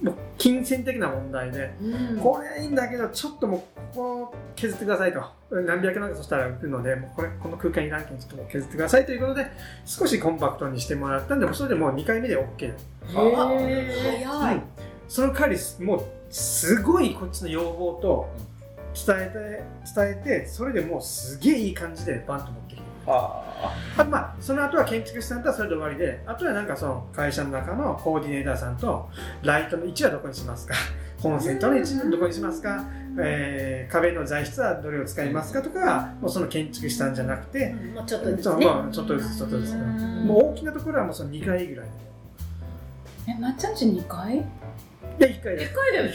[0.03, 5.41] もう金銭的な問題で、うん、これいいんだけどちょっともうここを削ってくださいと。
[5.51, 9.47] 何百万かそしたら浮くのでもうこれこの空間に何件ちょっと削ってくださいということで
[9.85, 12.75] 少しコンパクトにしてもらったんでそれでもう2回目で OK へ
[13.11, 14.63] え早い、うん、
[15.09, 18.29] その代わりもうすごいこっちの要望と
[18.95, 22.70] 伝えて伝えてそれでもうすげえいい感じでバンと持って
[23.07, 29.09] ああまあその後は建築士さんとはそれで終わりであとはなんかその会社の中のコーディネーターさんと
[29.43, 30.75] ライトの位置はどこにしますか？
[31.21, 32.83] コンセントの位置はどこにしますか、
[33.19, 39.75] えー、壁の材質はどれを使いますかとかもうその建築士さんじゃなくて、うん、もうちょっとずつ、ね、まあ、ちょっとずつちょっとずつ。
[39.75, 41.87] もう大きなところはもうその2回ぐらい
[43.29, 44.45] えまっちゃんち2回で
[45.27, 46.11] 1回だ1回だよね。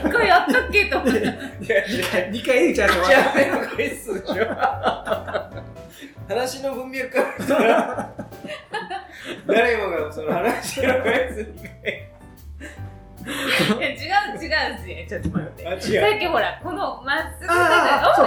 [0.00, 2.92] 1回やったっけと思って2回打ち合わ
[3.34, 4.42] せの回数じゃ
[6.28, 7.20] 話の文脈か
[7.62, 8.12] ら
[9.46, 11.44] 誰もがその話の回数2
[11.82, 12.10] 回
[13.24, 13.96] いや違う
[14.42, 15.64] 違うしちょっと待って。
[15.64, 15.78] さっ
[16.18, 17.54] きほらこのまっすぐあ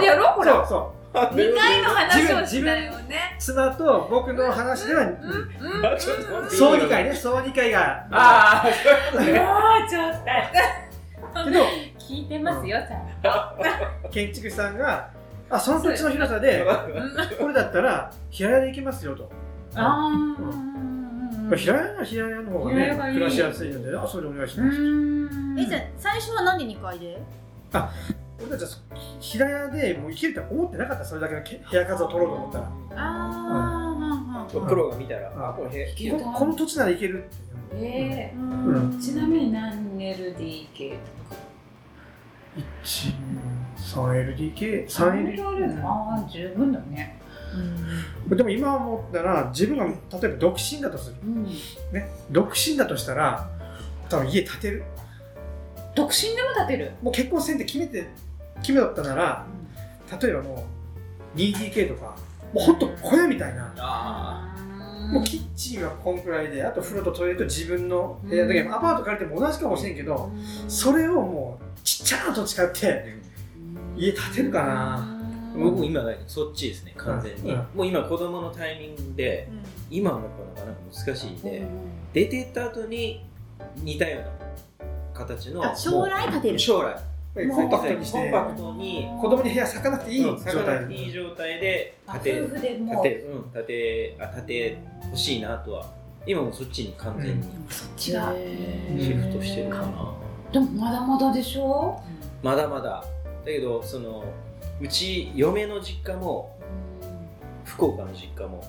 [0.02, 0.26] やろ？
[0.32, 0.52] ほら。
[0.54, 3.36] そうそう2回の話をしたよね。
[3.38, 8.68] 妻と僕の話では、うん、総会ね総議会がああ
[9.12, 11.64] そういうことねもうちょっとけど
[11.98, 12.78] 聞いてますよ
[13.22, 15.10] ちゃん建築士さんが
[15.50, 16.66] あその土地の広さで
[17.30, 19.30] とこれだったら平屋で行けますよと
[19.74, 20.12] あ
[21.50, 24.78] あ平屋なら平屋の方がね平屋がいい暮らしやすいのであそれでお願いします、
[25.58, 27.20] えじゃあ最初はなんで2階で
[28.40, 28.68] 俺たちは
[29.20, 32.72] 平屋でもう生きるとは思ってなかったそれだけのけ部屋数を取ろうと思ったら。
[32.96, 37.36] あそうプロが見たら、ああ、これ部けここの土地ならいけるって。
[37.74, 38.46] えあ、う
[38.94, 38.98] ん。
[38.98, 40.96] ちなみに何 LDK
[43.82, 47.20] 3LDK とか 3LDK ああ十分だね。
[48.28, 49.92] でも今思ったら自分が例
[50.24, 51.16] えば独身だとする。
[51.22, 51.44] うん。
[51.92, 52.08] ね。
[52.30, 53.48] 独身だとしたら
[54.08, 54.84] 多分家建てる。
[55.94, 56.92] 独身でも建てる。
[57.02, 58.08] もう結婚せんって決めて
[58.60, 59.46] 決めとったなら
[60.20, 60.66] 例えばも
[61.34, 62.16] う 2DK とか
[62.52, 64.54] もうほんと小屋みたいなあ
[65.12, 70.30] もうキッチンはこんくらいであと風呂とトイレと自分の部屋だけ、うんアパート借りても同じかもしれんけど
[70.68, 73.16] それをもうちっちゃな土地買って
[73.96, 75.18] 家建てるかなあ。
[75.54, 77.52] 僕も今がそっちですね、完全に。
[77.52, 79.48] うんもう今子供のタイミングで、
[79.90, 81.66] 今はやっぱなかなか難しいんで、
[82.12, 83.24] 出てった後に
[83.76, 85.64] 似たような形の。
[85.64, 86.96] あ将来建てる将来。
[87.46, 88.04] コンパクトに。
[88.04, 90.44] しコンてパクトに、子供に部屋咲かなくていいうん。
[90.44, 90.92] 状態。
[90.92, 93.02] いい状態であ建て夫婦でも。
[93.02, 94.78] 建てうん建てあ建て
[95.10, 95.98] ほしいなとは。
[96.26, 97.46] 今もそっちに完全に。
[97.70, 98.34] そっちが
[98.98, 100.12] シフトしてるかな、
[100.52, 102.02] でもまだまだでしょ？
[102.42, 102.90] まだまだ。
[102.90, 103.04] だ
[103.46, 104.24] けどその
[104.78, 106.54] うち嫁の実家も
[107.64, 108.62] 福岡の実家も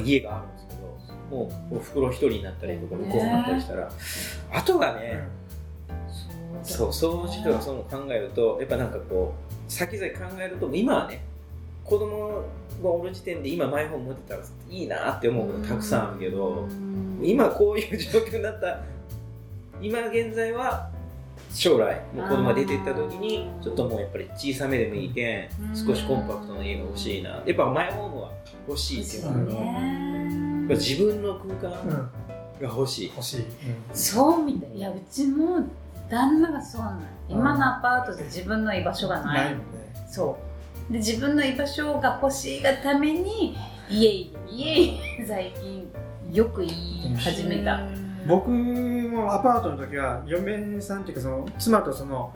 [0.00, 3.90] 家があるんですけどもうおふくろ一人になったりとか向こうになったりしたら、
[4.52, 5.22] あとがね、
[6.62, 9.34] そう掃除とかそういうの考えるとやっぱなんかこ
[9.68, 11.22] う先々考えると今はね
[11.84, 12.42] 子供
[12.82, 16.66] がおる時点で今マイホーム持ってたらいいなって思うことたくさんあるけど
[17.22, 18.80] 今こういう状況になった
[19.80, 20.90] 今現在は
[21.52, 27.30] 将来もう子供が出ていった時にちょっともうやっぱり小さめでもいいけん少しコンパクトな家が欲しいな。
[27.30, 28.32] やっぱマイホームは
[28.68, 29.78] 欲しいっていうのは。
[29.78, 29.86] ある
[30.60, 32.10] やっぱ自分の空間うん
[32.60, 33.44] が欲しい、欲しい、
[33.92, 34.76] そうみたい。
[34.76, 35.58] いやうちも
[36.08, 37.00] 旦那がそうなん。
[37.28, 39.44] 今のアパートで自分の居場所がない。
[39.44, 40.06] ないもんね。
[40.08, 40.38] そ
[40.88, 40.92] う。
[40.92, 43.56] で自分の居場所が欲しいがために
[43.90, 45.90] 家家家最近
[46.32, 47.80] よく言い始めた。
[48.26, 52.32] 僕もアパートの時は嫁さんっていうかその妻とその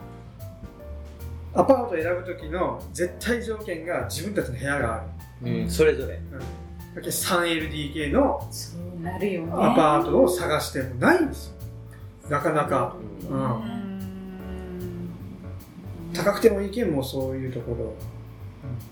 [1.53, 5.03] アパートを選ぶ時の絶対条件が自分たちの部屋があ
[5.43, 5.63] る。
[5.63, 6.19] うん、それぞれ。
[6.95, 9.51] だけ 3LDK のそうなるよね。
[9.53, 11.60] アパートを探してもないんですよ
[12.31, 12.95] なかなか、
[13.29, 13.41] ううん。
[13.41, 15.09] うん。
[16.13, 17.93] 高くてもいいけんもうそういうところ。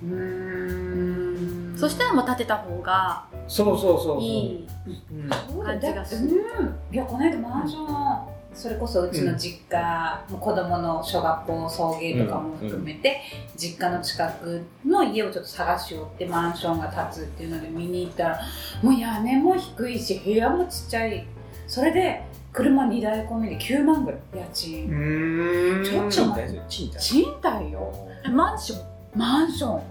[0.03, 1.73] うん。
[1.77, 4.21] そしたらもう建てた方がそうそうそうそう。
[4.21, 4.67] いい。
[5.13, 5.29] うん。
[5.29, 6.43] そうだ感じがする。
[6.59, 6.75] うん。
[6.93, 13.21] いやこの間マンションそれこそうちの実家、もう子供の小学校送迎とかも含めて、
[13.55, 18.39] 実家の近くの家をちょっと探しようってマンションが建つっていうので見に行ったら
[18.81, 21.25] もう屋根も低いし部屋もちっちゃい。
[21.67, 22.23] それで
[22.63, 24.19] 車2台込みで9万ぐらい。
[24.35, 26.63] 家う賃、ちょっと賃貸ですよ
[26.99, 27.93] 賃貸よ。
[28.25, 28.79] えマンション。
[29.15, 29.81] マンション。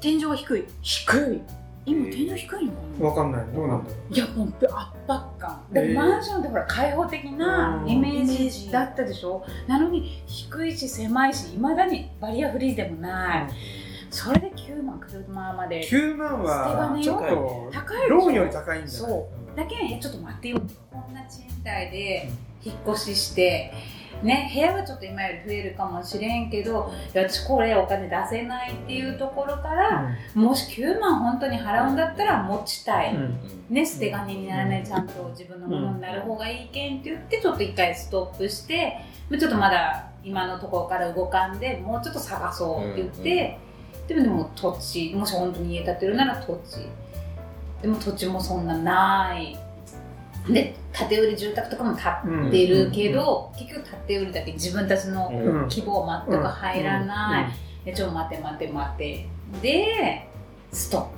[0.00, 0.64] 天井が低い。
[0.82, 1.40] 低い。
[1.86, 3.06] 今天井低いのかな？
[3.08, 3.46] わかんない。
[3.54, 4.74] どうなんだろいやもう圧
[5.06, 5.94] 迫感でもえー。
[5.94, 7.88] マンションってほら開放的なうん。
[7.90, 9.44] イメージジだったでしょ？
[9.66, 13.50] なのに低いし狭いしいまだにバリアフリーでもない、
[14.10, 19.10] それで9万車まうで9万はちょっと高いローンより高いんじゃない？
[19.10, 20.60] そだけえちょっと待ってよ
[21.64, 22.30] な賃貸で
[22.64, 23.72] 引っ越しして
[24.22, 33.38] ね部屋はちょっと今より増えるかもしれんけど私これお金出せないっていうところから、もし9万本当に払うんだったら持ちたい、うん。
[33.68, 38.98] ね、捨て金にならないちゃんと自分のものになる方がいいけんって言ってちょっと一回ストップして
[39.30, 43.58] ちょっとまだ今のところから動かんでもうちょっと探そうって言って、
[44.06, 46.86] でもでも土地もし本当に家建てるなら土地。
[47.82, 49.58] でも土地もそんなない
[50.48, 55.62] で建て売り住宅とかも建ってるけど、結局建て売りだけ自分たちのうん。
[55.62, 57.48] うん希望全く入らな
[57.84, 59.26] い、でちょっと待て待て待て。
[59.62, 60.28] で
[60.72, 61.08] ストップ。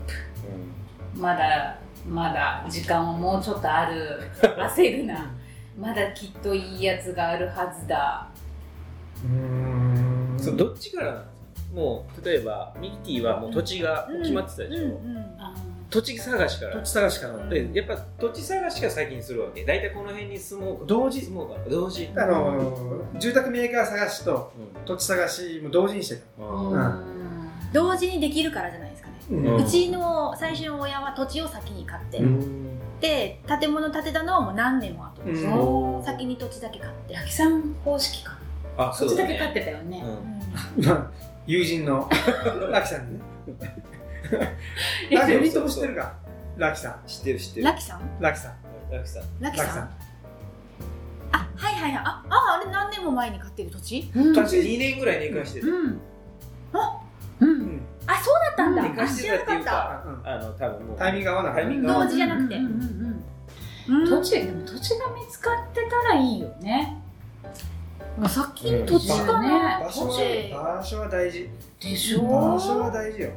[1.20, 4.20] まだまだ時間はもうちょっとある。
[4.40, 5.34] 焦るな。
[5.78, 8.28] まだきっといいやつがあるはずだ。
[9.24, 10.36] うーん。
[10.38, 15.00] そうどっちからなんですかもう例えばミキティはもう土地が決まってたでしょ、
[15.90, 16.76] 土地探しから。
[16.76, 17.48] 土地探しから。
[17.48, 19.64] でやっぱ土地探しが先にするわけ。
[19.64, 20.84] 大体この辺に住もうか。
[20.86, 21.20] 同時。
[21.22, 21.58] 住もうか。
[21.58, 22.10] な同時。
[22.16, 24.52] あの住宅メーカー探しと
[24.84, 27.04] 土地探しも同時にしてたうんうん。
[27.72, 29.56] 同時にできるからじゃないですかね、うん。
[29.56, 32.78] うちの最初の親は土地を先に買って、うん。
[33.00, 36.04] で建物建てたのはもう何年も後です、うん。
[36.04, 37.14] 先に土地だけ買って。
[37.14, 38.38] 焼きさん方式か。
[38.78, 40.04] あ土地だけね買ってたよね。
[40.76, 40.84] うん。
[40.84, 41.10] まあ
[41.46, 42.08] 友人の
[42.72, 43.20] ラキさん
[44.32, 44.56] にね
[45.10, 46.14] いやあ頼朝知ってるか？
[46.56, 47.00] ラキさん。
[47.06, 47.66] 知ってる知ってる。
[47.66, 48.00] ラキさん？
[48.20, 48.54] ラキさん。
[48.90, 49.24] ラキさん。
[49.40, 49.90] ラキさん。
[51.32, 51.96] あはいはいはい。
[51.96, 54.10] あああれ何年も前に買ってる土地？
[54.14, 54.34] うん。
[54.34, 56.00] 確か2年ぐらい寝かしてたうん。
[56.72, 57.00] あ
[57.40, 57.44] う。
[57.44, 57.62] うん。
[57.62, 58.82] んあそうだったんだ。
[58.82, 60.22] 寝かしてたっていうかあうん。
[60.26, 60.98] あの多分もう。
[60.98, 61.62] タイミング合わなかった。
[61.62, 64.08] タイミング合わ同時じゃなくてうんうんうんうん。
[64.08, 67.02] 土地でも土地が見つかってたらいいよね。
[68.18, 69.84] まあさっきの土地かね。
[69.84, 69.92] 場
[70.82, 71.50] 所は大事。
[71.80, 72.22] でしょ？
[72.22, 73.30] 場所は大事よ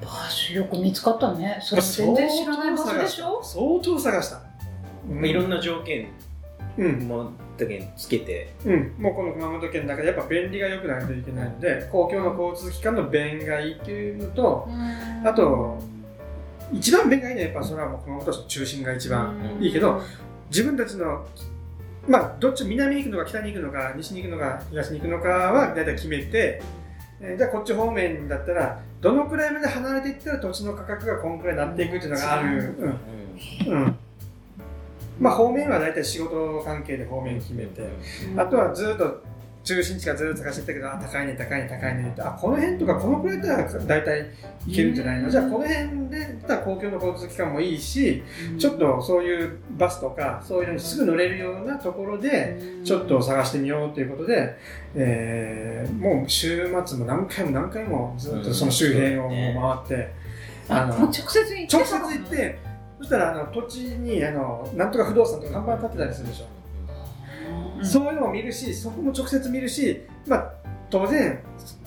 [0.00, 1.58] 場所よく見つかったね。
[1.62, 3.40] それ全然知らない場所でしょ？
[3.42, 4.42] 相当探した。
[5.08, 6.08] まあいろんな条件
[6.78, 7.08] うん。
[7.08, 8.54] もだけつけて。
[8.64, 14.68] うん、もうこの熊本県の中でやっぱ便利が良くないといけないので公共の交通機関の便がいいっていうのと
[15.24, 15.78] あと
[16.72, 20.00] 一番便がいいのはやっぱそれはもう熊本市の中心が一番いいけど
[20.48, 21.26] 自分たちの
[22.08, 26.62] まあどっち南に行くのか北に行くのか西に行くのか東に行くのかは大体決めて、
[27.20, 32.74] えーじゃあこっち方面だったらどのくらいまで離れていったら土地の価格がこんくらいになっていくっていうのがある、
[33.66, 33.72] うん。
[33.72, 33.96] うん、
[35.18, 37.88] まあ方面は大体仕事関係で方面決めて、
[38.36, 39.22] あとはずっと
[39.62, 42.08] 中心地からずっと探してったけど、あ、高いね、高いね、高いね。
[42.10, 44.26] って、あ、この辺とかこのくらいだったら大体
[44.66, 48.22] いけるんじゃないの、じゃあこの辺でたら公共の交通機関もいいし、
[48.58, 54.56] ちょっとそういうバスとか、そういうのにすぐ乗れるようなところで、ちょっと探してみようということで、
[54.94, 59.38] えーもう週末も何回も何回もずっとその周辺を回
[59.84, 60.12] って、
[60.68, 62.58] あもう直接行って直接行って、
[62.98, 66.59] そしたらあの土地にあのなんとか不動産とか看板立ってたりするでしょ？
[67.78, 67.86] うん。
[67.86, 70.52] そういうのも見るし、そこも直接見るし、まあ、
[70.90, 71.38] 当然、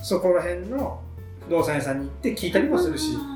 [0.02, 1.00] そこら辺の
[1.48, 3.34] 不動産屋さんに行って聞いたりもするし、うん。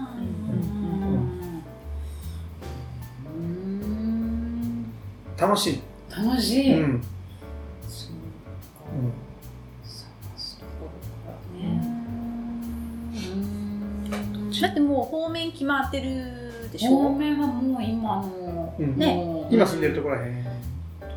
[5.38, 5.82] 楽しい。
[6.10, 7.04] 楽しい、うん。
[7.88, 8.14] そう
[8.96, 9.12] うん
[9.84, 10.90] 探すところ
[11.32, 11.38] か。
[11.62, 11.82] らね
[13.14, 13.18] う
[14.40, 14.52] ん。
[14.62, 16.90] だってもう方面決まってるでしょ？
[16.92, 18.98] 方面はもう今の、うん。
[18.98, 19.46] ね。
[19.52, 20.44] 今住んでるところらへん。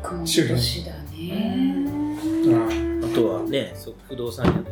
[0.03, 0.61] 熊本周辺
[1.29, 3.73] あとはね
[4.07, 4.69] 不動産屋とか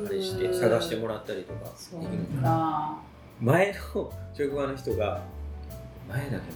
[0.00, 1.70] にあれして探してもらったりとか。
[1.76, 2.98] そうできるか。
[3.40, 5.22] 前の職場の人が
[6.08, 6.46] 前だけどもう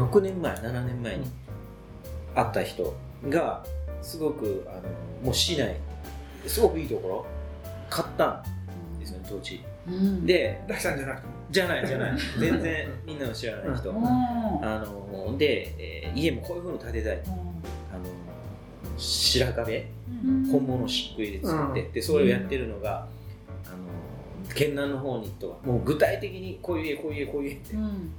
[0.00, 1.26] 前6年前7年前に
[2.34, 2.94] 会った人
[3.28, 3.64] が
[4.02, 4.82] すごくあの
[5.24, 5.76] もう市内
[6.46, 7.26] すごくいいところ
[7.90, 8.44] 買った
[8.96, 10.26] んですよね土地うん。
[10.26, 11.33] で大さんじゃなくても。
[11.54, 12.12] じゃない じゃない。
[12.38, 14.04] 全然みんなの知らない人、うん。
[14.04, 17.18] あので、えー家もこういうふうに建てたい。
[17.26, 18.04] あの
[18.98, 19.86] 白壁？
[20.24, 20.46] うん。
[20.50, 23.06] 本物漆喰で作って、うでそれをやってるのが、
[23.66, 28.12] あの県南の方にとかもう具体的にこういう家こういう家こういう家ってうん。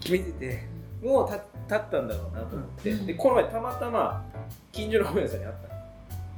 [0.00, 0.62] 決めてて
[1.02, 3.06] もうた立ったんだろうなと思って、うん。
[3.06, 4.24] でこの前たまたま
[4.72, 5.80] 近所の本屋さんに会ったの。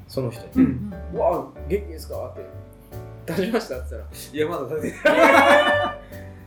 [0.08, 0.50] その人に。
[0.56, 0.58] う。
[0.58, 2.46] うんん「うわあ元気ですか?」って
[3.26, 5.98] 「立ちました?」って言ったら「いやまだ建ててない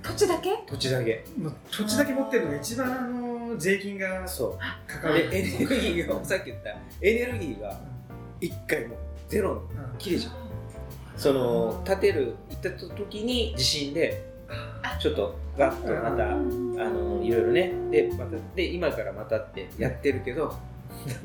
[0.06, 0.50] 土地だけ？
[0.68, 1.26] 土地だけ。
[1.38, 4.92] もう土地だけ持ってるのが一番あの税金がそう。
[4.92, 5.30] かかる。
[5.30, 6.70] でエネルギーがさっき言った
[7.02, 7.80] エネルギーが
[8.40, 8.98] 一回もう
[9.28, 9.98] ゼロにうん。
[9.98, 10.34] 切れちゃう
[11.18, 14.30] その建てる行った時に地震で
[15.00, 16.36] ちょっとガッとまたあ
[16.90, 17.74] のいろいろね。
[17.90, 20.56] でまたで今からまたってやってるけど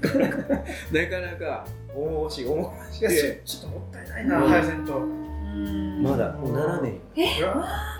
[0.00, 3.10] なかなかなかなか重々しい重々しい。
[3.44, 4.48] ちょっともったいないな、うん。
[4.48, 4.96] ハヤセント。
[4.98, 6.02] うん。
[6.02, 7.00] まだもう7年
[7.40, 7.54] うわ。
[7.56, 7.99] もったいない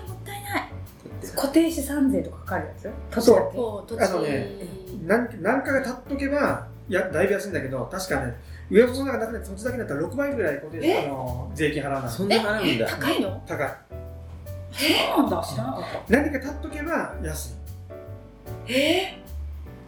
[1.27, 2.89] って固定資産税とかかかるやつ？
[3.15, 4.03] 土地そうだけ。
[4.05, 4.49] あのね
[5.05, 8.35] 何何かが経っとけば、いや、だいぶ安いんだけど、確かね、
[8.69, 11.05] 上本がなくて土地だけだったら6倍ぐらい固定え？
[11.05, 12.11] あの税金払わない。
[12.11, 12.87] そんな払うんだ。
[12.87, 13.43] 高いの？
[13.47, 13.69] 高い。
[14.73, 15.47] そうなんだ。
[15.49, 16.13] 知らなかった。
[16.13, 17.57] 何か経っとけば安
[18.67, 19.17] え？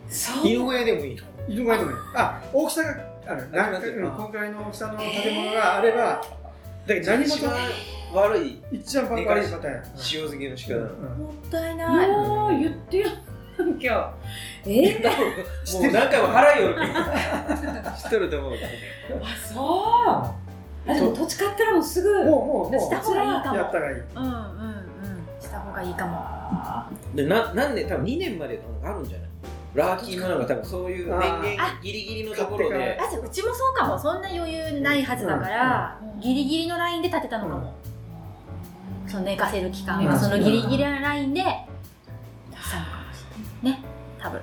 [0.10, 0.48] そう。
[0.48, 1.22] 犬小屋でもいいの？
[1.48, 1.56] い。
[1.56, 1.80] 色がいい。
[1.82, 1.94] とね。
[2.16, 2.90] あ、大きさが
[3.28, 3.50] ある。
[3.52, 6.22] なんか、うん、こんくらいの大きさの建物があれば、
[6.88, 7.54] だけど何も一番
[8.14, 8.62] 悪い。
[8.72, 9.84] 一番バカ悪いパターンや。
[9.96, 10.80] 塩漬けの仕方。
[10.80, 10.86] も
[11.48, 12.08] ったいない。
[12.10, 13.08] もう言ってや
[13.66, 14.14] んきゃ
[14.66, 15.00] え
[15.74, 16.76] もう何回も払いよ。
[17.98, 18.54] 知っとると思う。
[18.54, 20.34] あそ
[20.88, 20.92] う。
[20.92, 23.54] あでも土地買ったらもうすぐもう、もう、もした方がいいかも。
[23.54, 23.98] う、やったらいい。
[24.00, 24.28] うんうん。
[24.28, 24.84] うん
[25.40, 26.20] した方がいいかも。
[27.16, 29.30] でななんで多分2年までとかあるんじゃない？
[29.74, 33.00] ラーキーもなんか多分そういう年限あギリギリのところで。
[33.00, 33.98] あじゃあうちもそうかも。
[33.98, 36.20] そんな余裕ないはずだから、うん。
[36.20, 37.74] ギリギリのラインで立てたのかも、
[39.08, 43.26] その寝かせる期間うんがそのギリギリのラインでしたのかもし
[43.64, 43.80] れない。
[43.80, 43.84] ね
[44.20, 44.42] 多分。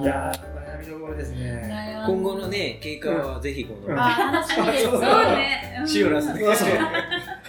[0.00, 2.02] いやー、悩みどころですね。
[2.06, 4.00] 今後のね経過はぜひこの、うん。
[4.00, 4.90] あー楽しみです。
[5.00, 5.82] ね。
[5.86, 6.44] シオラスで。
[6.44, 6.68] そうそう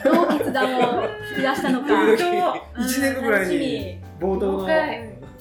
[0.04, 1.88] どう決断を引き出したのか。
[1.88, 2.84] 時々うん。
[2.84, 4.68] 1年後ぐらいに冒頭の。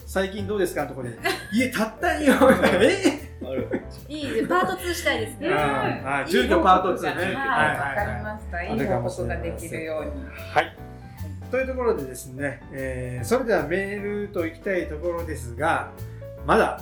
[0.06, 0.82] 最近どうですか？
[0.82, 1.16] のところで
[1.54, 2.34] 家建ったんよ
[2.82, 3.30] え？
[3.44, 3.82] ある。
[4.08, 4.48] いいです。
[4.48, 5.48] パート2したいですね。
[5.48, 5.54] うん。
[5.54, 6.30] はい。
[6.30, 7.36] 住居パート2ねはい、はい。
[7.36, 8.62] わかりました。
[8.62, 10.10] いい報告ができるように。
[10.52, 10.76] はい。
[11.50, 15.90] というところでですね、えーそれではメールといきたいところですが、
[16.46, 16.80] まだ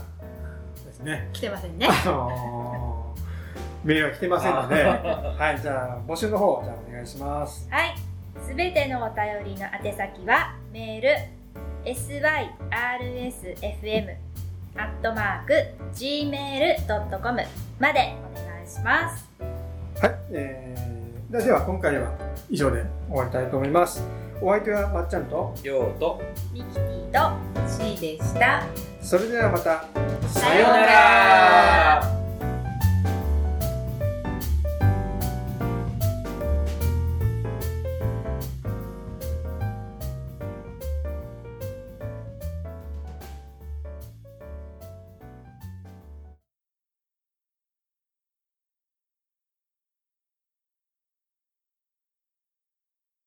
[0.87, 1.87] ですね、来てませんね。
[1.89, 3.21] あのー
[3.83, 7.67] メールは来てませんので、はい、じゃあ募集の方、じゃあお願いします。
[7.71, 7.95] はい。
[8.47, 11.09] すべてのお便りの宛先は、メール、
[11.85, 12.11] syrsfm、
[14.77, 15.55] アットマーク、
[15.95, 17.43] gmail.com
[17.79, 19.29] までお願いします。
[20.01, 22.13] はい、えー、ではでは今回は
[22.49, 24.03] 以上で終わりたいと思います。
[24.43, 26.23] お相手はまっちゃんと、ようと
[26.53, 27.19] ミキティと、
[27.69, 28.63] C でした。
[29.03, 29.85] それではまた、
[30.29, 32.20] さようなら